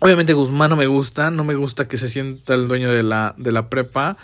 obviamente 0.00 0.32
Guzmán 0.32 0.70
no 0.70 0.76
me 0.76 0.86
gusta. 0.86 1.30
No 1.30 1.44
me 1.44 1.54
gusta 1.54 1.88
que 1.88 1.96
se 1.96 2.08
sienta 2.08 2.54
el 2.54 2.68
dueño 2.68 2.90
de 2.92 3.02
la, 3.02 3.34
de 3.38 3.52
la 3.52 3.70
prepa. 3.70 4.16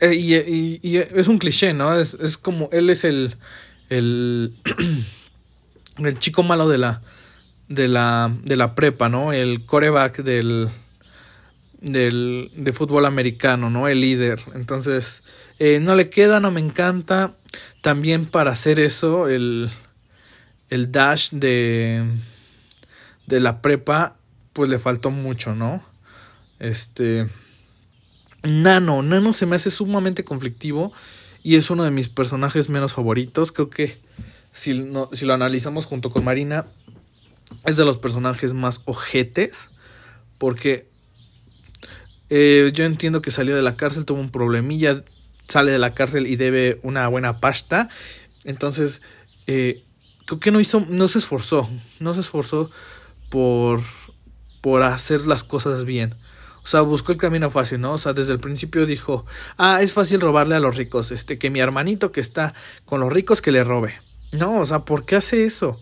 Eh, 0.00 0.14
y, 0.14 0.96
es 0.96 1.26
un 1.28 1.38
cliché, 1.38 1.74
¿no? 1.74 1.98
Es, 1.98 2.14
es 2.14 2.38
como 2.38 2.68
él 2.70 2.88
es 2.88 3.04
el, 3.04 3.34
el, 3.88 4.54
el 5.98 6.18
chico 6.18 6.42
malo 6.42 6.68
de 6.68 6.78
la, 6.78 7.02
de 7.68 7.88
la, 7.88 8.32
de 8.44 8.56
la 8.56 8.74
prepa, 8.74 9.08
¿no? 9.08 9.32
El 9.32 9.64
coreback 9.66 10.18
del, 10.18 10.68
del, 11.80 12.50
de 12.54 12.72
fútbol 12.72 13.06
americano, 13.06 13.70
¿no? 13.70 13.88
El 13.88 14.00
líder. 14.00 14.40
Entonces, 14.54 15.22
eh, 15.58 15.80
no 15.80 15.94
le 15.96 16.10
queda, 16.10 16.38
no 16.38 16.50
me 16.50 16.60
encanta. 16.60 17.34
También 17.80 18.26
para 18.26 18.52
hacer 18.52 18.78
eso, 18.78 19.28
el, 19.28 19.70
el 20.70 20.92
dash 20.92 21.30
de, 21.30 22.04
de 23.26 23.40
la 23.40 23.62
prepa, 23.62 24.17
pues 24.58 24.68
le 24.68 24.80
faltó 24.80 25.12
mucho, 25.12 25.54
¿no? 25.54 25.84
Este 26.58 27.28
Nano, 28.42 29.04
Nano 29.04 29.32
se 29.32 29.46
me 29.46 29.54
hace 29.54 29.70
sumamente 29.70 30.24
conflictivo 30.24 30.92
y 31.44 31.54
es 31.54 31.70
uno 31.70 31.84
de 31.84 31.92
mis 31.92 32.08
personajes 32.08 32.68
menos 32.68 32.92
favoritos. 32.92 33.52
Creo 33.52 33.70
que 33.70 34.00
si, 34.52 34.76
no, 34.80 35.10
si 35.12 35.26
lo 35.26 35.34
analizamos 35.34 35.86
junto 35.86 36.10
con 36.10 36.24
Marina, 36.24 36.66
es 37.66 37.76
de 37.76 37.84
los 37.84 37.98
personajes 37.98 38.52
más 38.52 38.80
ojetes. 38.84 39.70
Porque 40.38 40.88
eh, 42.28 42.72
yo 42.74 42.84
entiendo 42.84 43.22
que 43.22 43.30
salió 43.30 43.54
de 43.54 43.62
la 43.62 43.76
cárcel, 43.76 44.06
tuvo 44.06 44.18
un 44.18 44.30
problemilla, 44.30 45.04
sale 45.46 45.70
de 45.70 45.78
la 45.78 45.94
cárcel 45.94 46.26
y 46.26 46.34
debe 46.34 46.80
una 46.82 47.06
buena 47.06 47.38
pasta. 47.38 47.90
Entonces, 48.42 49.02
eh, 49.46 49.84
creo 50.26 50.40
que 50.40 50.50
no 50.50 50.58
hizo, 50.58 50.84
no 50.88 51.06
se 51.06 51.20
esforzó, 51.20 51.70
no 52.00 52.12
se 52.14 52.22
esforzó 52.22 52.72
por, 53.30 53.80
por 54.60 54.82
hacer 54.82 55.26
las 55.26 55.44
cosas 55.44 55.84
bien. 55.84 56.14
O 56.62 56.66
sea, 56.66 56.82
buscó 56.82 57.12
el 57.12 57.18
camino 57.18 57.50
fácil, 57.50 57.80
¿no? 57.80 57.92
O 57.92 57.98
sea, 57.98 58.12
desde 58.12 58.32
el 58.32 58.40
principio 58.40 58.84
dijo, 58.84 59.24
ah, 59.56 59.80
es 59.80 59.94
fácil 59.94 60.20
robarle 60.20 60.54
a 60.54 60.60
los 60.60 60.76
ricos, 60.76 61.10
este, 61.12 61.38
que 61.38 61.48
mi 61.48 61.60
hermanito 61.60 62.12
que 62.12 62.20
está 62.20 62.52
con 62.84 63.00
los 63.00 63.10
ricos 63.10 63.40
que 63.40 63.52
le 63.52 63.64
robe. 63.64 63.98
No, 64.32 64.60
o 64.60 64.66
sea, 64.66 64.80
¿por 64.80 65.06
qué 65.06 65.16
hace 65.16 65.46
eso? 65.46 65.80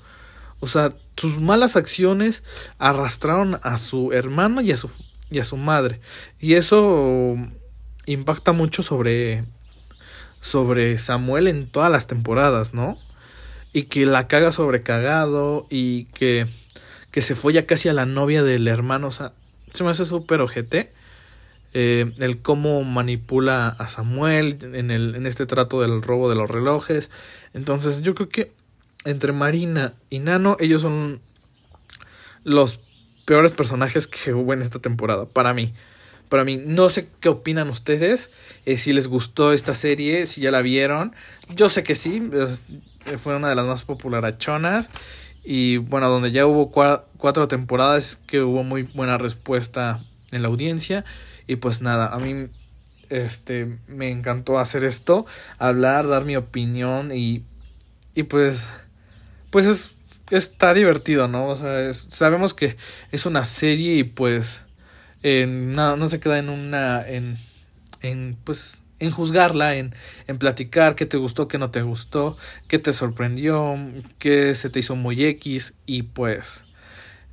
O 0.60 0.68
sea, 0.68 0.94
sus 1.16 1.40
malas 1.40 1.76
acciones 1.76 2.44
arrastraron 2.78 3.58
a 3.62 3.78
su 3.78 4.12
hermano 4.12 4.60
y 4.60 4.70
a 4.70 4.76
su, 4.76 4.90
y 5.30 5.40
a 5.40 5.44
su 5.44 5.56
madre. 5.56 6.00
Y 6.38 6.54
eso 6.54 7.34
impacta 8.06 8.52
mucho 8.52 8.82
sobre, 8.82 9.44
sobre 10.40 10.98
Samuel 10.98 11.48
en 11.48 11.68
todas 11.68 11.90
las 11.90 12.06
temporadas, 12.06 12.74
¿no? 12.74 12.96
Y 13.72 13.84
que 13.84 14.06
la 14.06 14.28
caga 14.28 14.52
sobre 14.52 14.82
cagado 14.82 15.66
y 15.68 16.04
que, 16.14 16.46
que 17.16 17.22
se 17.22 17.34
ya 17.50 17.64
casi 17.64 17.88
a 17.88 17.94
la 17.94 18.04
novia 18.04 18.42
del 18.42 18.68
hermano. 18.68 19.10
Se 19.10 19.30
me 19.80 19.88
hace 19.88 20.04
súper 20.04 20.42
ojete. 20.42 20.92
Eh, 21.72 22.12
el 22.18 22.42
cómo 22.42 22.84
manipula 22.84 23.68
a 23.68 23.88
Samuel 23.88 24.58
en, 24.60 24.90
el, 24.90 25.14
en 25.14 25.26
este 25.26 25.46
trato 25.46 25.80
del 25.80 26.02
robo 26.02 26.28
de 26.28 26.36
los 26.36 26.50
relojes. 26.50 27.10
Entonces 27.54 28.02
yo 28.02 28.14
creo 28.14 28.28
que 28.28 28.52
entre 29.06 29.32
Marina 29.32 29.94
y 30.10 30.18
Nano, 30.18 30.58
ellos 30.60 30.82
son 30.82 31.20
los 32.44 32.80
peores 33.24 33.52
personajes 33.52 34.06
que 34.06 34.34
hubo 34.34 34.52
en 34.52 34.60
esta 34.60 34.80
temporada, 34.80 35.24
para 35.24 35.54
mí. 35.54 35.72
Para 36.28 36.44
mí, 36.44 36.58
no 36.58 36.90
sé 36.90 37.08
qué 37.20 37.30
opinan 37.30 37.70
ustedes, 37.70 38.30
eh, 38.66 38.76
si 38.76 38.92
les 38.92 39.08
gustó 39.08 39.54
esta 39.54 39.72
serie, 39.72 40.26
si 40.26 40.42
ya 40.42 40.50
la 40.50 40.60
vieron. 40.60 41.14
Yo 41.54 41.70
sé 41.70 41.82
que 41.82 41.94
sí, 41.94 42.30
fue 43.16 43.36
una 43.36 43.48
de 43.48 43.54
las 43.54 43.64
más 43.64 43.84
popularachonas. 43.84 44.90
Y 45.48 45.76
bueno, 45.76 46.08
donde 46.08 46.32
ya 46.32 46.44
hubo 46.44 46.72
cuatro 46.72 47.46
temporadas 47.46 48.16
que 48.26 48.42
hubo 48.42 48.64
muy 48.64 48.82
buena 48.82 49.16
respuesta 49.16 50.02
en 50.32 50.42
la 50.42 50.48
audiencia. 50.48 51.04
Y 51.46 51.56
pues 51.56 51.80
nada, 51.80 52.08
a 52.08 52.18
mí 52.18 52.48
este 53.10 53.78
me 53.86 54.10
encantó 54.10 54.58
hacer 54.58 54.84
esto, 54.84 55.24
hablar, 55.58 56.08
dar 56.08 56.24
mi 56.24 56.34
opinión 56.34 57.12
y 57.14 57.44
y 58.16 58.24
pues 58.24 58.70
pues 59.50 59.66
es 59.66 59.94
está 60.30 60.74
divertido, 60.74 61.28
¿no? 61.28 61.46
O 61.46 61.54
sea, 61.54 61.94
sabemos 61.94 62.52
que 62.52 62.76
es 63.12 63.24
una 63.24 63.44
serie 63.44 63.94
y 63.94 64.02
pues 64.02 64.62
no, 65.22 65.96
no 65.96 66.08
se 66.08 66.18
queda 66.18 66.38
en 66.38 66.48
una 66.48 67.06
en 67.08 67.38
en 68.02 68.36
pues 68.42 68.82
en 68.98 69.10
juzgarla, 69.10 69.76
en, 69.76 69.94
en 70.26 70.38
platicar 70.38 70.94
qué 70.94 71.06
te 71.06 71.16
gustó, 71.16 71.48
qué 71.48 71.58
no 71.58 71.70
te 71.70 71.82
gustó, 71.82 72.36
qué 72.68 72.78
te 72.78 72.92
sorprendió, 72.92 73.78
qué 74.18 74.54
se 74.54 74.70
te 74.70 74.78
hizo 74.78 74.96
muy 74.96 75.24
X 75.24 75.74
y 75.86 76.02
pues 76.02 76.64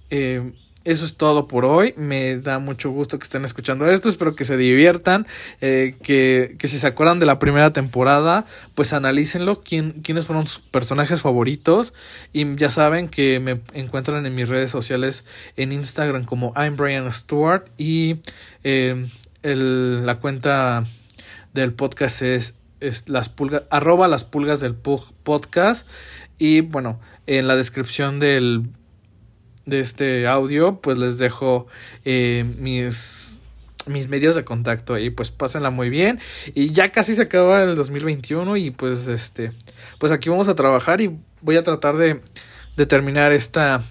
eh, 0.10 0.54
eso 0.84 1.06
es 1.06 1.16
todo 1.16 1.48
por 1.48 1.64
hoy. 1.66 1.94
Me 1.98 2.38
da 2.38 2.60
mucho 2.60 2.90
gusto 2.92 3.18
que 3.18 3.24
estén 3.24 3.46
escuchando 3.46 3.90
esto. 3.90 4.10
Espero 4.10 4.36
que 4.36 4.44
se 4.44 4.58
diviertan. 4.58 5.26
Eh, 5.62 5.96
que, 6.04 6.56
que, 6.60 6.68
si 6.68 6.78
se 6.78 6.88
acuerdan 6.88 7.20
de 7.20 7.26
la 7.26 7.40
primera 7.40 7.72
temporada, 7.72 8.46
pues 8.76 8.92
analícenlo. 8.92 9.62
Quién, 9.62 10.02
quiénes 10.04 10.26
fueron 10.26 10.46
sus 10.46 10.60
personajes 10.60 11.22
favoritos. 11.22 11.94
Y 12.34 12.56
ya 12.58 12.70
saben 12.70 13.08
que 13.08 13.40
me 13.40 13.62
encuentran 13.74 14.26
en 14.26 14.36
mis 14.36 14.50
redes 14.50 14.72
sociales 14.72 15.24
en 15.56 15.72
Instagram 15.72 16.26
como 16.26 16.54
I'm 16.56 16.76
Brian 16.76 17.10
Stewart. 17.12 17.70
Y 17.78 18.18
eh, 18.64 19.08
el, 19.42 20.06
la 20.06 20.20
cuenta 20.20 20.84
del 21.54 21.74
podcast 21.74 22.22
es, 22.22 22.56
es 22.80 23.08
las 23.10 23.30
pulgas, 23.30 23.64
arroba 23.70 24.08
las 24.08 24.24
pulgas 24.24 24.60
del 24.60 24.76
podcast. 24.76 25.88
Y 26.38 26.62
bueno, 26.62 27.00
en 27.28 27.48
la 27.48 27.56
descripción 27.56 28.20
del 28.20 28.70
de 29.66 29.80
este 29.80 30.28
audio, 30.28 30.82
pues 30.82 30.98
les 30.98 31.18
dejo 31.18 31.68
eh, 32.04 32.44
mis, 32.58 33.40
mis 33.86 34.10
medios 34.10 34.36
de 34.36 34.44
contacto 34.44 34.98
y 34.98 35.10
pues 35.10 35.32
pásenla 35.32 35.70
muy 35.70 35.90
bien. 35.90 36.20
Y 36.54 36.72
ya 36.72 36.92
casi 36.92 37.16
se 37.16 37.24
acaba 37.24 37.64
el 37.64 37.76
2021 37.76 38.58
y 38.58 38.72
pues 38.72 39.08
este, 39.08 39.52
pues 40.00 40.12
aquí 40.12 40.30
vamos 40.30 40.50
a 40.50 40.56
trabajar 40.56 41.02
y 41.02 41.18
voy 41.42 41.56
a 41.56 41.64
tratar 41.64 41.98
de, 41.98 42.22
de 42.76 42.86
terminar 42.86 43.32
esta, 43.32 43.84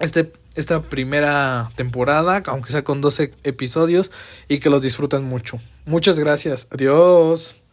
este, 0.00 0.32
esta 0.54 0.82
primera 0.82 1.70
temporada, 1.76 2.42
aunque 2.46 2.72
sea 2.72 2.84
con 2.84 3.00
12 3.00 3.32
episodios 3.42 4.10
y 4.48 4.58
que 4.58 4.70
los 4.70 4.82
disfruten 4.82 5.24
mucho. 5.24 5.58
Muchas 5.86 6.18
gracias. 6.18 6.68
Adiós. 6.70 7.63